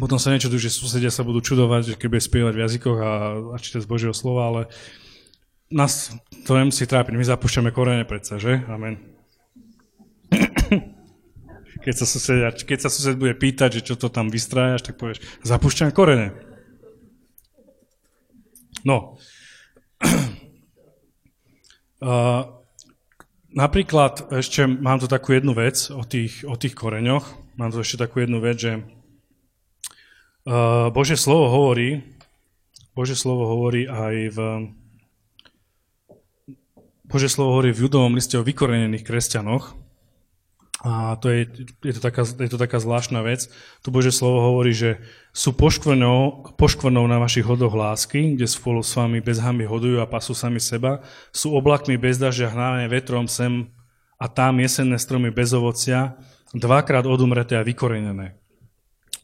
[0.00, 3.12] Potom sa niečo že susedia sa budú čudovať, že keď bude spievať v jazykoch a,
[3.52, 4.62] a čítať z Božieho slova, ale
[5.68, 6.12] nás
[6.44, 7.14] to nemusí trápiť.
[7.16, 8.64] My zapúšťame korene predsa, že?
[8.68, 8.98] Amen.
[11.78, 15.22] Keď sa, susedia, keď sa sused bude pýtať, že čo to tam vystrájaš, tak povieš,
[15.46, 16.34] zapúšťam korene.
[18.84, 19.16] No.
[23.48, 27.24] Napríklad ešte mám tu takú jednu vec o tých, o tých koreňoch.
[27.56, 28.84] Mám tu ešte takú jednu vec, že
[30.92, 32.04] Bože slovo hovorí,
[32.92, 34.38] Bože slovo hovorí aj v
[37.08, 39.72] Bože slovo hovorí v judovom liste o vykorenených kresťanoch.
[40.86, 43.50] A to je, je, to taká, je to taká zvláštna vec.
[43.82, 45.02] Tu Bože slovo hovorí, že
[45.34, 50.06] sú poškvrnou, poškvrnou na vašich hodoch lásky, kde spolu s vami bez hamy hodujú a
[50.06, 51.02] pasú sami seba.
[51.34, 53.66] Sú oblakmi bez dažďa hnané vetrom sem
[54.22, 56.14] a tam jesenné stromy bez ovocia,
[56.54, 58.38] dvakrát odumreté a vykorenené.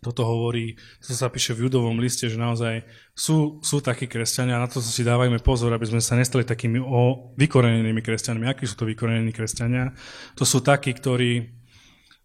[0.05, 2.85] Toto hovorí, to sa píše v judovom liste, že naozaj
[3.17, 6.77] sú, sú takí kresťania a na to si dávajme pozor, aby sme sa nestali takými
[6.77, 8.45] o vykorenenými kresťanmi.
[8.45, 9.97] Akí sú to vykorenení kresťania?
[10.37, 11.49] To sú takí, ktorí,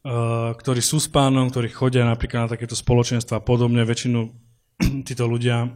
[0.04, 3.88] uh, ktorí sú s pánom, ktorí chodia napríklad na takéto spoločenstva a podobne.
[3.88, 4.28] Väčšinu
[5.08, 5.72] títo ľudia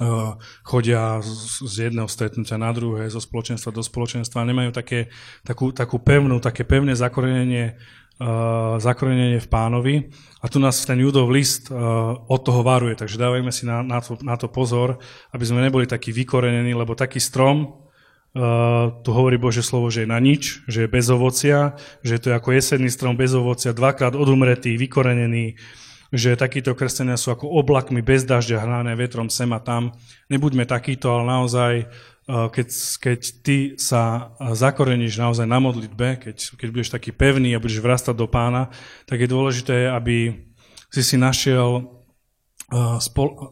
[0.00, 0.34] uh,
[0.66, 5.12] chodia z, z jedného stretnutia na druhé, zo spoločenstva do spoločenstva a nemajú také,
[5.46, 7.78] takú, takú pevnú, také pevné zakorenenie,
[8.20, 9.94] uh, zakorenenie v pánovi.
[10.40, 13.98] A tu nás ten judov list uh, od toho varuje, takže dávajme si na, na,
[13.98, 15.00] to, na to pozor,
[15.32, 17.80] aby sme neboli takí vykorenení, lebo taký strom,
[18.34, 22.22] Uh, tu hovorí Bože slovo, že je na nič, že je bez ovocia, že je
[22.26, 25.54] to ako jesenný strom bez ovocia, dvakrát odumretý, vykorenený,
[26.10, 29.94] že takíto kresťania sú ako oblakmi bez dažďa hnané vetrom sem a tam.
[30.26, 31.86] Nebuďme takíto, ale naozaj,
[32.24, 32.68] keď,
[33.04, 38.16] keď ty sa zakoreníš naozaj na modlitbe, keď, keď budeš taký pevný a budeš vrastať
[38.16, 38.72] do pána,
[39.04, 40.32] tak je dôležité, aby
[40.88, 41.82] si si našiel e,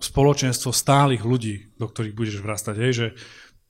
[0.01, 2.75] spoločenstvo stálych ľudí, do ktorých budeš vrastať.
[2.81, 3.07] Hej, že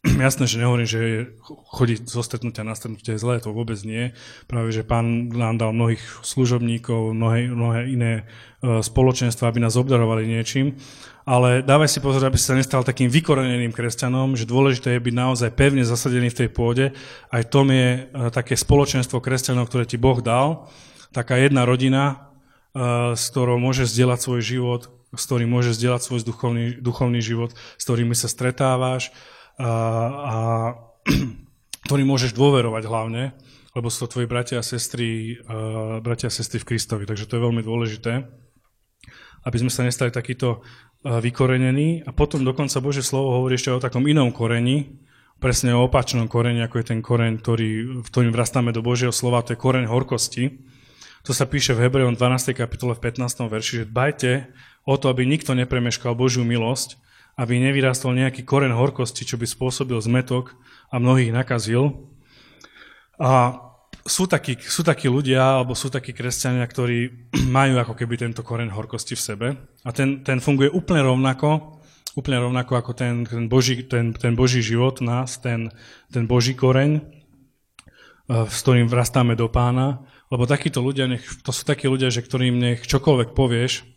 [0.18, 1.30] Jasné, že nehovorím, že
[1.78, 4.10] chodiť zo stretnutia na stretnutie je zlé, to vôbec nie.
[4.50, 8.22] Práve, že pán nám dal mnohých služobníkov, mnohé, mnohé iné e,
[8.82, 10.74] spoločenstva, aby nás obdarovali niečím.
[11.22, 15.50] Ale dávaj si pozor, aby sa nestal takým vykoreneným kresťanom, že dôležité je byť naozaj
[15.54, 16.90] pevne zasadený v tej pôde.
[17.30, 20.66] Aj tom je e, také spoločenstvo kresťanov, ktoré ti Boh dal.
[21.14, 22.26] Taká jedna rodina,
[22.74, 24.82] e, s ktorou môžeš zdieľať svoj život,
[25.14, 29.14] s ktorým môžeš zdieľať svoj duchovný, duchovný život, s ktorými sa stretávaš,
[29.62, 29.72] a,
[30.10, 30.34] a
[31.86, 33.32] ktorým môžeš dôverovať hlavne,
[33.72, 37.08] lebo sú to tvoji bratia a sestry, uh, bratia a sestry v Kristovi.
[37.08, 38.26] Takže to je veľmi dôležité,
[39.42, 42.04] aby sme sa nestali takýto uh, vykorenení.
[42.04, 45.00] A potom dokonca Bože slovo hovorí ešte o takom inom koreni,
[45.42, 47.70] presne o opačnom koreni, ako je ten koreň, ktorý,
[48.04, 50.62] v ktorým vrastáme do Božieho slova, to je koreň horkosti.
[51.26, 52.54] To sa píše v Hebrejom 12.
[52.54, 53.46] kapitole v 15.
[53.46, 54.30] verši, že dbajte
[54.86, 56.98] o to, aby nikto nepremeškal Božiu milosť,
[57.36, 60.52] aby nevyrastol nejaký koren horkosti, čo by spôsobil zmetok
[60.92, 62.12] a mnohých nakazil.
[63.16, 63.56] A
[64.02, 68.70] sú takí, sú takí ľudia, alebo sú takí kresťania, ktorí majú ako keby tento koren
[68.70, 69.48] horkosti v sebe.
[69.86, 71.80] A ten, ten funguje úplne rovnako,
[72.18, 75.72] úplne rovnako ako ten, ten, boží, ten, ten boží život nás, ten,
[76.12, 77.02] ten boží koreň, e,
[78.50, 80.04] s ktorým vrastáme do pána.
[80.28, 83.91] Lebo takíto ľudia, nech, to sú takí ľudia, že ktorým nech čokoľvek povieš,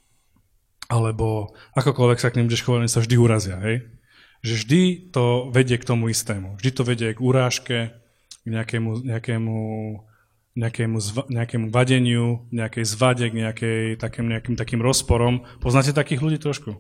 [0.86, 3.90] alebo akokoľvek sa k ním budeš chovať, sa vždy urazia, hej?
[4.46, 6.62] Že vždy to vedie k tomu istému.
[6.62, 7.78] Vždy to vedie k urážke,
[8.46, 9.58] k nejakému, nejakému,
[10.54, 15.50] nejakému, zva, nejakému vadeniu, nejakej zvade, k nejakej, takým, nejakým takým rozporom.
[15.58, 16.78] Poznáte takých ľudí trošku?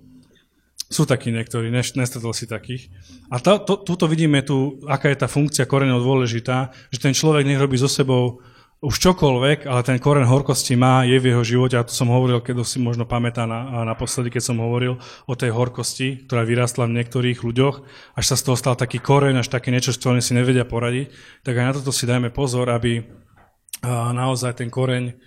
[0.86, 2.94] Sú takí niektorí, nestretol si takých.
[3.34, 7.50] A to, to, tuto vidíme tu, aká je tá funkcia koreňov dôležitá, že ten človek
[7.50, 8.46] nech robí so sebou
[8.86, 12.38] už čokoľvek, ale ten koren horkosti má, je v jeho živote, a to som hovoril,
[12.38, 17.02] keď si možno pamätá na, naposledy, keď som hovoril o tej horkosti, ktorá vyrastla v
[17.02, 17.76] niektorých ľuďoch,
[18.14, 21.10] až sa z toho stal taký koreň, až také niečo, čo oni si nevedia poradiť,
[21.42, 23.02] tak aj na toto si dajme pozor, aby
[23.90, 25.18] naozaj ten koreň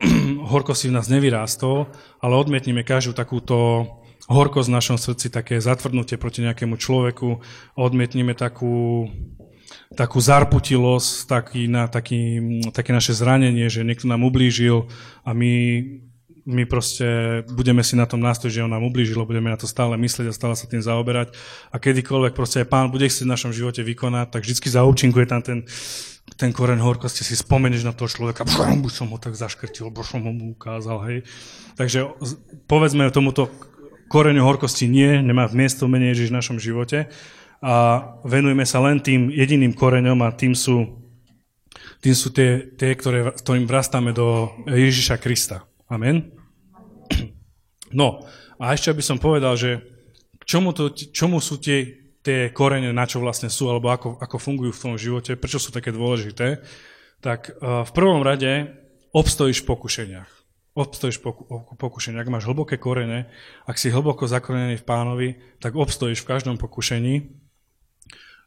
[0.52, 1.92] horkosti v nás nevyrástol,
[2.24, 3.86] ale odmietnime každú takúto
[4.32, 7.44] horkosť v našom srdci, také zatvrdnutie proti nejakému človeku,
[7.76, 9.04] odmietnime takú
[9.92, 12.40] takú zarputilosť, taký, na, taký,
[12.72, 14.88] také naše zranenie, že niekto nám ublížil
[15.22, 15.54] a my,
[16.48, 19.94] my proste budeme si na tom nástojiť, že on nám ublížil, budeme na to stále
[20.00, 21.36] myslieť a stále sa tým zaoberať.
[21.70, 25.40] A kedykoľvek proste aj pán bude chcieť v našom živote vykonať, tak vždy zaúčinkuje tam
[25.44, 25.58] ten,
[26.40, 30.18] ten koren horkosti, si spomeneš na toho človeka, by som ho tak zaškrtil, bo ho
[30.18, 31.18] mu ukázal, hej.
[31.76, 32.16] Takže
[32.66, 33.52] povedzme tomuto
[34.12, 37.08] koreňu horkosti nie, nemá miesto menej Ježiš v našom živote,
[37.62, 37.74] a
[38.26, 40.98] venujeme sa len tým jediným koreňom a tým sú,
[42.02, 45.62] tým sú tie, tie ktoré, ktorým vrastáme do Ježiša Krista.
[45.86, 46.34] Amen?
[47.94, 48.26] No,
[48.58, 49.78] a ešte by som povedal, že
[50.42, 54.36] k čomu, to, čomu sú tie, tie korene, na čo vlastne sú, alebo ako, ako
[54.42, 56.66] fungujú v tom živote, prečo sú také dôležité,
[57.22, 58.74] tak uh, v prvom rade
[59.14, 60.30] obstojíš v pokušeniach.
[60.72, 62.16] Obstojíš v pokušení.
[62.16, 63.28] Ak máš hlboké korene,
[63.68, 65.28] ak si hlboko zakorenený v pánovi,
[65.60, 67.41] tak obstojíš v každom pokušení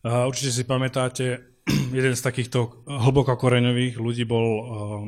[0.06, 1.41] a určite si pamätáte,
[1.98, 5.04] jeden z takýchto hlboko koreňových ľudí bol, eh,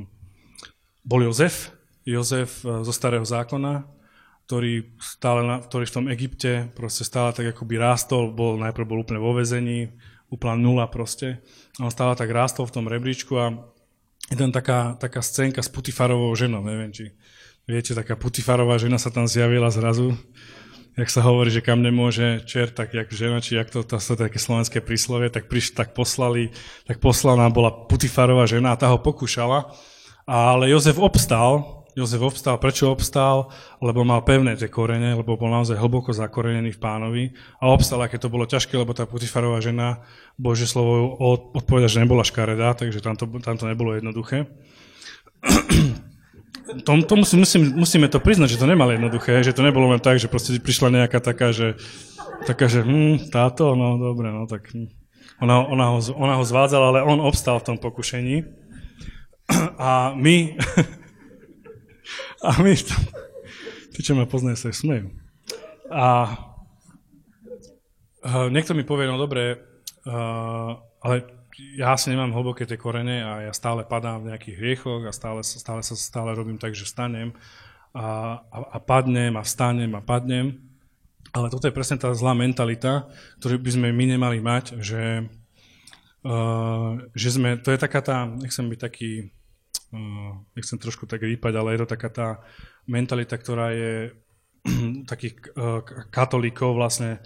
[1.06, 1.70] bol Jozef,
[2.02, 3.86] Jozef eh, zo starého zákona,
[4.50, 9.04] ktorý, stále na, ktorý v tom Egypte proste stále tak akoby rástol, bol, najprv bol
[9.06, 9.94] úplne vo vezení,
[10.34, 11.46] úplná nula proste.
[11.78, 13.54] On stále tak rástol v tom rebríčku a
[14.28, 17.14] je tam taká, taká scénka s Putifarovou ženou, neviem, či
[17.70, 20.18] viete, taká Putifarová žena sa tam zjavila zrazu
[20.98, 24.18] jak sa hovorí, že kam nemôže čert, tak jak žena, či jak to, to sú
[24.18, 26.50] také slovenské príslovie, tak prišli, tak poslali,
[26.90, 29.70] tak poslaná bola Putifarová žena a tá ho pokúšala.
[30.26, 33.50] Ale Jozef obstal, Jozef obstal, prečo obstal?
[33.82, 37.24] Lebo mal pevné tie korene, lebo bol naozaj hlboko zakorenený v pánovi
[37.62, 40.02] a obstal, aké to bolo ťažké, lebo tá Putifarová žena,
[40.38, 41.14] Bože slovo
[41.54, 44.50] odpoveda, že nebola škaredá, takže tam to, tam to nebolo jednoduché.
[46.68, 50.04] To, to musí, musím, musíme to priznať, že to nemalo jednoduché, že to nebolo len
[50.04, 51.80] tak, že proste prišla nejaká taká, že,
[52.44, 54.92] taká, že hm, táto, no dobre, no tak hm.
[55.40, 58.44] ona, ona, ho, ona ho zvádzala, ale on obstal v tom pokušení.
[59.80, 60.60] A my,
[62.48, 62.74] a my,
[63.96, 65.08] tí, čo ma poznajú, sa smejú.
[65.88, 66.36] A
[68.28, 69.56] uh, niekto mi povie, no dobre,
[70.04, 75.02] uh, ale ja asi nemám hlboké tie korene a ja stále padám v nejakých hriechoch
[75.10, 77.34] a stále, stále sa stále robím tak, že vstanem
[77.98, 80.62] a, a, a padnem a vstanem a padnem.
[81.34, 83.10] Ale toto je presne tá zlá mentalita,
[83.41, 85.28] ktorú by sme my nemali mať, že,
[86.24, 89.12] uh, že sme, to je taká tá, nechcem byť taký,
[89.91, 92.28] uh, nechcem trošku tak rýpať, ale je to taká tá
[92.88, 94.15] mentalita, ktorá je
[95.12, 97.20] takých uh, katolíkov vlastne,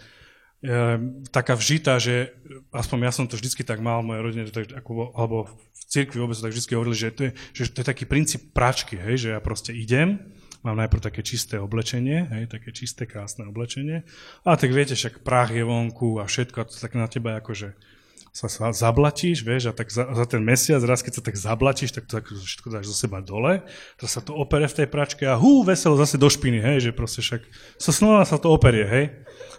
[1.34, 2.38] taká vžita, že
[2.70, 6.38] aspoň ja som to vždycky tak mal, moje rodine, tak, ako, alebo v cirkvi vôbec
[6.38, 9.42] tak vždy hovorili, že to, je, že to je taký princíp práčky, hej, že ja
[9.42, 10.22] proste idem,
[10.62, 14.06] mám najprv také čisté oblečenie, hej, také čisté, krásne oblečenie,
[14.46, 17.74] a tak viete, však prach je vonku a všetko, a to tak na teba akože
[18.32, 21.92] sa, sa zablatíš, vieš, a tak za, za ten mesiac, raz keď sa tak zablatíš,
[21.92, 23.60] tak to tak všetko dáš zo seba dole,
[24.00, 26.92] to sa to opere v tej pračke a hú, veselo zase do špiny, hej, že
[26.96, 27.44] proste však
[27.76, 29.06] sa snova sa to operie, hej.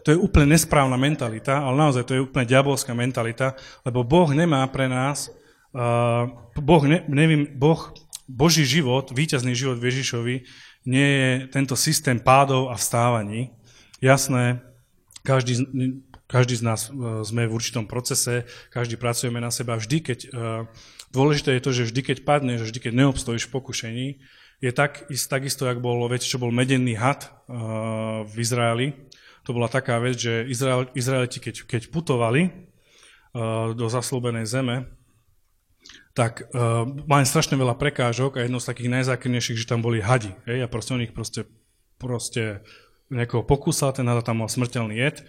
[0.09, 3.55] To je úplne nesprávna mentalita, ale naozaj to je úplne diabolská mentalita,
[3.85, 5.29] lebo Boh nemá pre nás,
[5.77, 7.93] uh, boh, ne, nevím, boh,
[8.25, 10.35] Boží život, víťazný život v Ježišovi,
[10.89, 13.53] nie je tento systém pádov a vstávaní.
[14.01, 14.65] Jasné,
[15.23, 15.63] každý,
[16.33, 19.77] každý z nás e, sme v určitom procese, každý pracujeme na seba.
[19.77, 20.29] Vždy, keď, e,
[21.13, 24.07] dôležité je to, že vždy, keď padneš, vždy, keď neobstojíš v pokušení,
[24.65, 27.31] je tak, takisto, jak bol, viete, čo bol medenný had e,
[28.25, 28.97] v Izraeli.
[29.45, 32.71] To bola taká vec, že Izrael, Izraeliti, keď, keď putovali
[33.73, 34.93] do zaslúbenej zeme,
[36.13, 40.37] tak uh, mali strašne veľa prekážok a jedno z takých najzákernejších, že tam boli hadi.
[40.45, 41.49] Hej, a proste on ich proste,
[41.97, 42.61] proste
[43.13, 45.21] nejakého pokúsal, ten hada tam mal smrteľný jed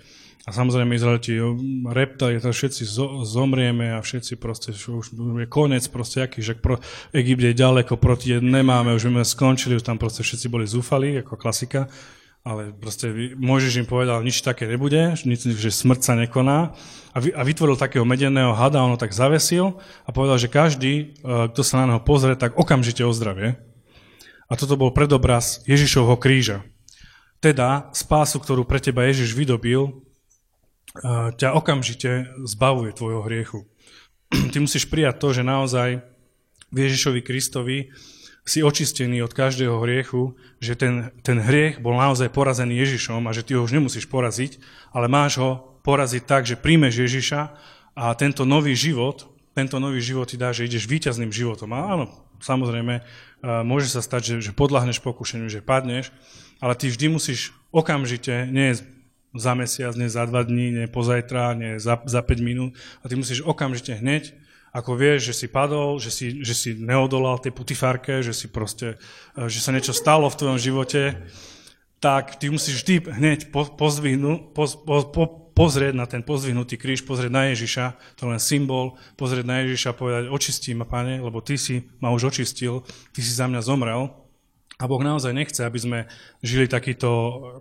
[0.44, 1.40] a samozrejme Izraeliti
[1.88, 2.84] reptali, to všetci
[3.24, 6.84] zomrieme a všetci proste, už je koniec proste aký, že pro,
[7.16, 11.40] Egypt je ďaleko, proti nemáme, už sme skončili, už tam proste všetci boli zúfali, ako
[11.40, 11.88] klasika,
[12.44, 13.08] ale proste
[13.40, 16.76] môžeš im povedal, nič také nebude, nič, že smrť sa nekoná
[17.16, 20.94] a, vy, a vytvoril takého medeného hada, on ho tak zavesil a povedal, že každý,
[21.24, 23.56] e, kto sa na neho pozrie, tak okamžite ozdravie.
[24.52, 26.68] A toto bol predobraz Ježišovho kríža.
[27.44, 30.00] Teda spásu, ktorú pre teba Ježiš vydobil,
[31.36, 33.68] ťa okamžite zbavuje tvojho hriechu.
[34.56, 35.90] Ty musíš prijať to, že naozaj
[36.72, 37.92] v Ježišovi Kristovi
[38.44, 43.44] si očistený od každého hriechu, že ten, ten hriech bol naozaj porazený Ježišom a že
[43.44, 44.60] ty ho už nemusíš poraziť,
[44.92, 47.42] ale máš ho poraziť tak, že príjmeš Ježiša
[47.96, 51.72] a tento nový život, tento nový život ti dá, že ideš víťazným životom.
[51.78, 52.06] A áno,
[52.42, 53.06] samozrejme,
[53.64, 56.10] môže sa stať, že, že podľahneš pokušeniu, že padneš,
[56.58, 58.74] ale ty vždy musíš okamžite, nie
[59.34, 62.78] za mesiac, nie za dva dní, nie pozajtra, nie za, za 5 minút.
[63.02, 64.34] A ty musíš okamžite hneď,
[64.74, 68.98] ako vieš, že si padol, že si, že si neodolal tej putifárke, že si proste,
[69.38, 71.14] e, že sa niečo stalo v tvojom živote,
[72.02, 77.06] tak ty musíš vždy hneď po, pozvihnu, po, po, po, pozrieť na ten pozvihnutý kríž,
[77.06, 81.40] pozrieť na Ježiša, to len symbol, pozrieť na Ježiša a povedať, očistí ma, pane, lebo
[81.40, 82.82] ty si ma už očistil,
[83.14, 84.10] ty si za mňa zomrel
[84.82, 86.00] a Boh naozaj nechce, aby sme
[86.42, 87.10] žili takýto,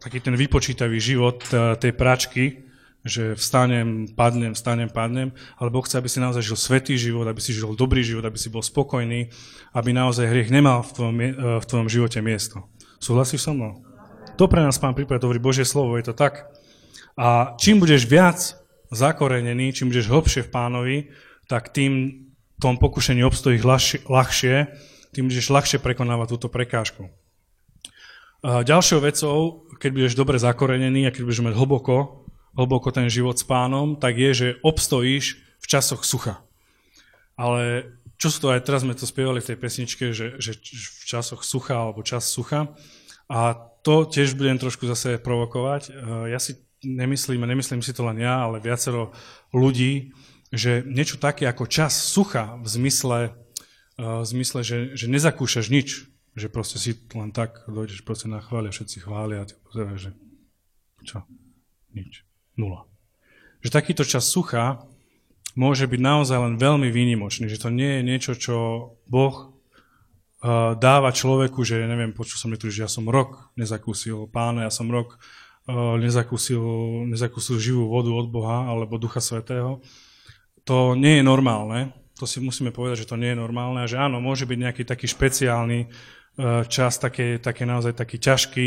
[0.00, 2.64] taký ten vypočítavý život e, tej pračky,
[3.04, 7.42] že vstanem, padnem, vstanem, padnem, ale Boh chce, aby si naozaj žil svetý život, aby
[7.42, 9.28] si žil dobrý život, aby si bol spokojný,
[9.76, 12.64] aby naozaj hriech nemal v tvojom, e, v tvojom živote miesto.
[13.02, 13.84] Súhlasíš so mnou?
[14.40, 16.48] To pre nás, pán prípad, hovorí Božie slovo, je to tak.
[17.18, 18.56] A čím budeš viac
[18.92, 20.96] zakorenený, čím budeš hlbšie v pánovi,
[21.48, 22.24] tak tým
[22.62, 23.58] tom pokušení obstojí
[24.06, 24.54] ľahšie,
[25.12, 27.10] tým budeš ľahšie prekonávať túto prekážku.
[28.42, 33.38] A ďalšou vecou, keď budeš dobre zakorenený a keď budeš mať hlboko, hlboko ten život
[33.38, 36.42] s pánom, tak je, že obstojíš v časoch sucha.
[37.38, 37.86] Ale
[38.18, 41.42] čo sú to aj teraz sme to spievali v tej pesničke, že, že v časoch
[41.42, 42.70] sucha alebo čas sucha.
[43.26, 45.90] A to tiež budem trošku zase provokovať.
[46.30, 49.14] Ja si nemyslím, nemyslím si to len ja, ale viacero
[49.54, 50.12] ľudí,
[50.52, 53.18] že niečo také ako čas sucha v zmysle
[53.98, 58.72] v zmysle, že, že nezakúšaš nič, že proste si len tak dojdeš proste na chváli
[58.72, 60.10] a všetci chvália a ty pozeráš, že
[61.02, 61.18] Čo?
[61.92, 62.24] Nič.
[62.56, 62.88] Nula.
[63.60, 64.80] Že takýto čas sucha
[65.52, 68.56] môže byť naozaj len veľmi výnimočný, že to nie je niečo, čo
[69.04, 74.64] Boh uh, dáva človeku, že neviem, počul som niektorý, že ja som rok nezakúsil pána,
[74.64, 75.20] ja som rok
[75.70, 76.62] nezakúsil,
[77.10, 79.78] nezakúsil živú vodu od Boha alebo Ducha Svetého.
[80.66, 83.98] To nie je normálne, to si musíme povedať, že to nie je normálne a že
[83.98, 88.66] áno, môže byť nejaký taký špeciálny uh, čas, také, také naozaj taký ťažký,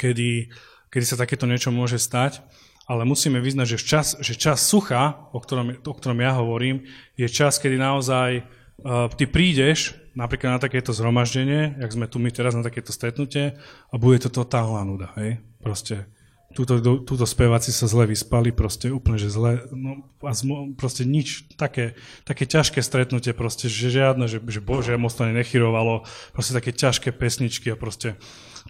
[0.00, 0.52] kedy,
[0.88, 2.40] kedy sa takéto niečo môže stať
[2.86, 6.86] ale musíme vyznať, že čas, že čas sucha, o ktorom, o ktorom ja hovorím,
[7.18, 12.32] je čas, kedy naozaj uh, ty prídeš napríklad na takéto zhromaždenie, jak sme tu my
[12.32, 13.54] teraz na takéto stretnutie,
[13.92, 15.12] a bude to totálna nuda.
[15.20, 15.44] Hej?
[15.60, 16.08] Proste
[16.56, 21.52] túto, túto speváci sa zle vyspali, proste úplne, že zle, no, a zmo, proste nič,
[21.60, 21.94] také,
[22.24, 27.12] také ťažké stretnutie, proste, že žiadne, že, že Bože, moc to nechyrovalo, proste také ťažké
[27.12, 28.16] pesničky a proste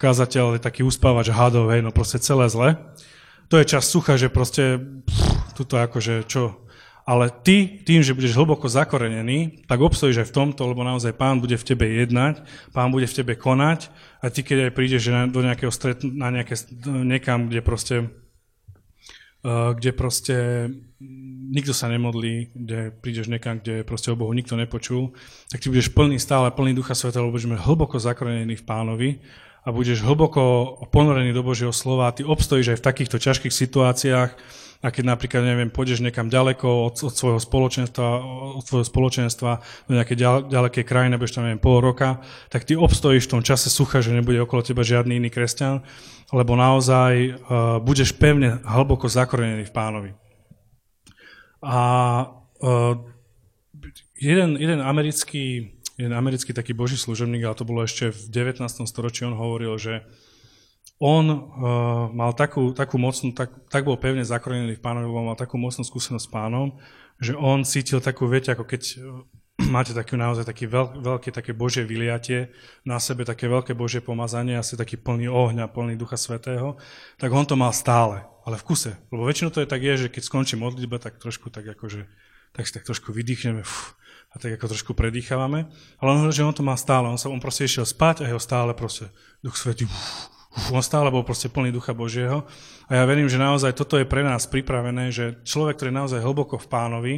[0.02, 2.74] kázateľ je taký uspávač hadov, hej, no proste celé zle
[3.48, 6.65] to je čas sucha, že proste, pff, tuto akože čo.
[7.06, 11.38] Ale ty, tým, že budeš hlboko zakorenený, tak obstojíš aj v tomto, lebo naozaj pán
[11.38, 12.42] bude v tebe jednať,
[12.74, 16.58] pán bude v tebe konať a ty, keď aj prídeš do nejakého stretnu, na nejaké,
[17.06, 17.96] niekam, kde proste,
[19.46, 20.36] uh, kde proste
[21.46, 25.14] nikto sa nemodlí, kde prídeš niekam, kde proste o Bohu nikto nepočul,
[25.46, 29.10] tak ty budeš plný stále, plný Ducha Sveta, lebo budeš hlboko zakorenený v pánovi
[29.62, 34.30] a budeš hlboko ponorený do Božieho slova a ty obstojíš aj v takýchto ťažkých situáciách,
[34.86, 38.06] a keď napríklad, neviem, pôjdeš niekam ďaleko od, od svojho spoločenstva,
[38.54, 39.58] od svojho spoločenstva
[39.90, 43.42] do nejakej ďal, ďalekej krajiny, budeš tam, neviem, pol roka, tak ty obstojíš v tom
[43.42, 45.82] čase sucha, že nebude okolo teba žiadny iný kresťan,
[46.30, 50.10] lebo naozaj uh, budeš pevne, hlboko zakorenený v pánovi.
[51.66, 51.80] A
[52.62, 52.94] uh,
[54.14, 58.60] jeden, jeden americký jeden americký taký boží služobník, ale to bolo ešte v 19.
[58.84, 60.04] storočí, on hovoril, že
[60.96, 61.38] on uh,
[62.08, 66.24] mal takú, takú mocnú, tak, tak bol pevne zakorenený v pánovi, mal takú mocnú skúsenosť
[66.24, 66.72] s pánom,
[67.20, 69.20] že on cítil takú, viete, ako keď uh,
[69.76, 72.48] máte taký naozaj taký veľk, veľké také božie vyliatie
[72.88, 76.80] na sebe, také veľké božie pomazanie, asi taký plný ohňa, plný Ducha Svetého,
[77.20, 78.96] tak on to mal stále, ale v kuse.
[79.12, 82.08] Lebo väčšinou to je tak je, že keď skončí modlitba, tak trošku tak akože,
[82.56, 83.92] tak si tak trošku vydýchneme, fú,
[84.32, 85.68] a tak ako trošku predýchávame.
[86.00, 87.08] Ale on hovorí, že on to má stále.
[87.08, 89.08] On, sa, on proste išiel spať a jeho stále proste
[89.40, 89.88] Duch Svetý,
[90.72, 92.48] on stále bol proste plný Ducha Božieho.
[92.88, 96.20] A ja verím, že naozaj toto je pre nás pripravené, že človek, ktorý je naozaj
[96.24, 97.14] hlboko v pánovi,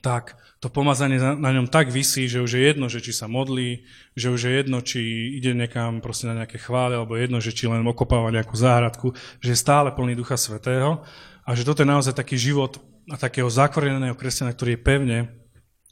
[0.00, 3.84] tak to pomazanie na ňom tak vysí, že už je jedno, že či sa modlí,
[4.16, 5.00] že už je jedno, či
[5.36, 9.12] ide niekam proste na nejaké chvále, alebo jedno, že či len okopáva nejakú záhradku,
[9.44, 11.04] že je stále plný Ducha Svetého
[11.44, 12.80] a že toto je naozaj taký život
[13.12, 15.18] a takého zakoreneného kresťana, ktorý je pevne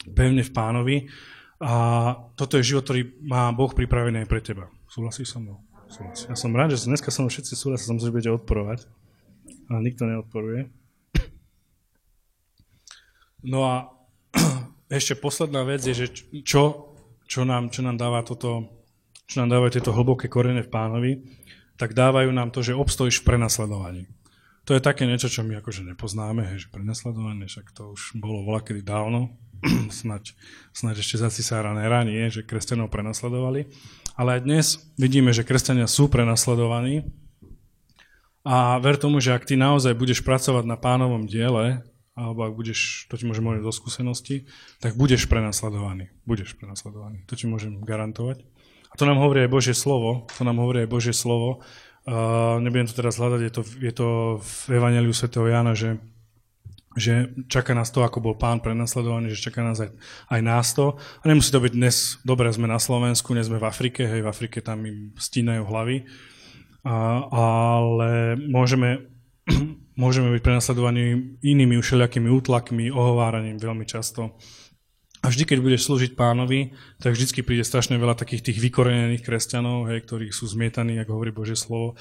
[0.06, 0.96] pevne v pánovi
[1.58, 1.72] a
[2.38, 4.70] toto je život, ktorý má Boh pripravený aj pre teba.
[4.86, 5.67] Súhlasíš so mnou?
[6.28, 8.84] Ja som rád, že dneska som všetci súhlasia, som že budete odporovať.
[9.72, 10.68] A nikto neodporuje.
[13.40, 13.74] No a
[14.92, 16.06] ešte posledná vec je, že
[16.44, 16.92] čo,
[17.24, 18.68] čo, nám, čo nám dáva toto,
[19.24, 21.12] čo nám dávajú tieto hlboké korene v pánovi,
[21.80, 24.02] tak dávajú nám to, že obstojíš v prenasledovaní.
[24.68, 28.84] To je také niečo, čo my akože nepoznáme, že prenasledovanie, však to už bolo voľakedy
[28.84, 29.32] dávno,
[30.00, 30.34] snaď,
[30.72, 33.70] snaď ešte za cisára Nera, nie, že kresťanov prenasledovali.
[34.18, 34.66] Ale aj dnes
[34.98, 37.06] vidíme, že kresťania sú prenasledovaní
[38.48, 41.84] a ver tomu, že ak ty naozaj budeš pracovať na pánovom diele,
[42.18, 44.48] alebo ak budeš, to ti môžem hovoriť do skúsenosti,
[44.82, 46.10] tak budeš prenasledovaný.
[46.26, 47.22] Budeš prenasledovaný.
[47.30, 48.42] To ti môžem garantovať.
[48.88, 50.26] A to nám hovorí aj Božie slovo.
[50.40, 51.62] To nám hovorí aj Božie slovo.
[52.08, 54.08] Uh, nebudem to teraz hľadať, je to, je to
[54.40, 55.28] v Evangeliu Sv.
[55.28, 56.00] Jana, že
[56.98, 59.94] že čaká nás to, ako bol pán prenasledovaný, že čaká nás aj,
[60.28, 60.98] aj nás to.
[61.22, 64.30] A nemusí to byť dnes, dobre, sme na Slovensku, nie sme v Afrike, hej, v
[64.30, 66.04] Afrike tam im stínajú hlavy,
[66.84, 69.08] a, ale môžeme,
[70.02, 74.36] môžeme byť prenasledovaní inými všelijakými útlakmi, ohováraním veľmi často.
[75.18, 76.70] A vždy, keď budeš slúžiť pánovi,
[77.02, 81.34] tak vždy príde strašne veľa takých tých vykorenených kresťanov, hej, ktorí sú zmietaní, ako hovorí
[81.34, 81.98] Božie slovo,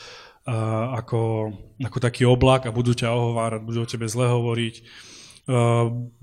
[0.47, 1.51] ako,
[1.83, 4.75] ako taký oblak a budú ťa ohovárať, budú o tebe zle hovoriť,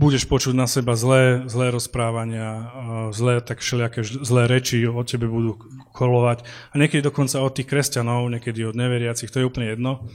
[0.00, 2.72] budeš počuť na seba zlé, zlé rozprávania,
[3.12, 5.60] zlé, tak všelijaké zlé reči o tebe budú
[5.92, 6.44] kolovať.
[6.72, 10.08] A niekedy dokonca od tých kresťanov, niekedy od neveriacich, to je úplne jedno.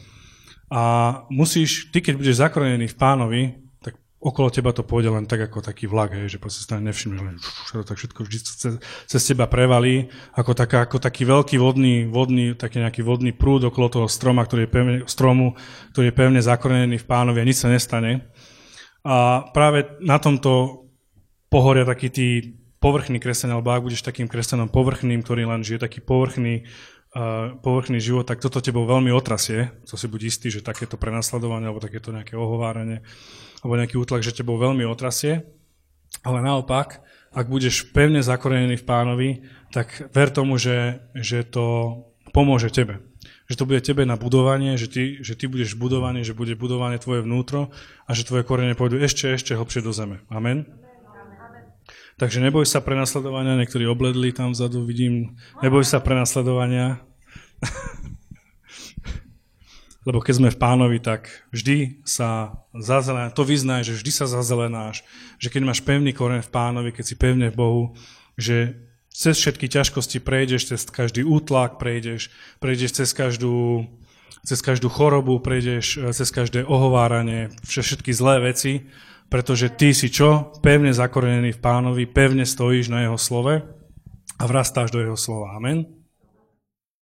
[0.70, 3.42] A musíš, ty keď budeš zakronený v pánovi,
[4.20, 7.36] okolo teba to pôjde len tak ako taký vlak, hej, že proste sa nevšimne, len
[7.88, 12.84] tak všetko vždy cez, cez teba prevalí, ako, taká, ako taký veľký vodný, vodný, taký
[12.84, 15.56] nejaký vodný prúd okolo toho stroma, ktorý je pevne, stromu,
[15.96, 18.28] ktorý je pevne zakorenený v pánovi a nič sa nestane.
[19.08, 20.84] A práve na tomto
[21.48, 22.28] pohoria taký tí
[22.84, 26.68] povrchný kresťan, alebo ak budeš takým kresťanom povrchným, ktorý len žije taký povrchný,
[27.66, 29.74] povrchný život, tak toto tebou veľmi otrasie.
[29.90, 33.02] To si buď istý, že takéto prenasledovanie alebo takéto nejaké ohováranie
[33.66, 35.42] alebo nejaký útlak, že tebou veľmi otrasie.
[36.22, 37.02] Ale naopak,
[37.34, 39.30] ak budeš pevne zakorenený v pánovi,
[39.74, 41.98] tak ver tomu, že, že to
[42.34, 43.02] pomôže tebe.
[43.50, 47.02] Že to bude tebe na budovanie, že ty, že ty budeš budovaný, že bude budované
[47.02, 47.74] tvoje vnútro
[48.06, 50.22] a že tvoje korene pôjdu ešte, ešte hlbšie do zeme.
[50.30, 50.70] Amen?
[52.20, 55.40] Takže neboj sa prenasledovania, niektorí obledli tam vzadu, vidím.
[55.64, 57.00] Neboj sa prenasledovania.
[60.08, 65.08] Lebo keď sme v pánovi, tak vždy sa zazelenáš, to vyznaj, že vždy sa zazelenáš,
[65.40, 67.84] že keď máš pevný koren v pánovi, keď si pevne v Bohu,
[68.36, 68.76] že
[69.08, 73.88] cez všetky ťažkosti prejdeš, cez každý útlak prejdeš, prejdeš cez každú,
[74.44, 78.92] cez každú chorobu, prejdeš cez každé ohováranie, všetky zlé veci
[79.30, 80.52] pretože ty si čo?
[80.60, 83.62] Pevne zakorenený v pánovi, pevne stojíš na jeho slove
[84.36, 85.54] a vrastáš do jeho slova.
[85.54, 85.99] Amen.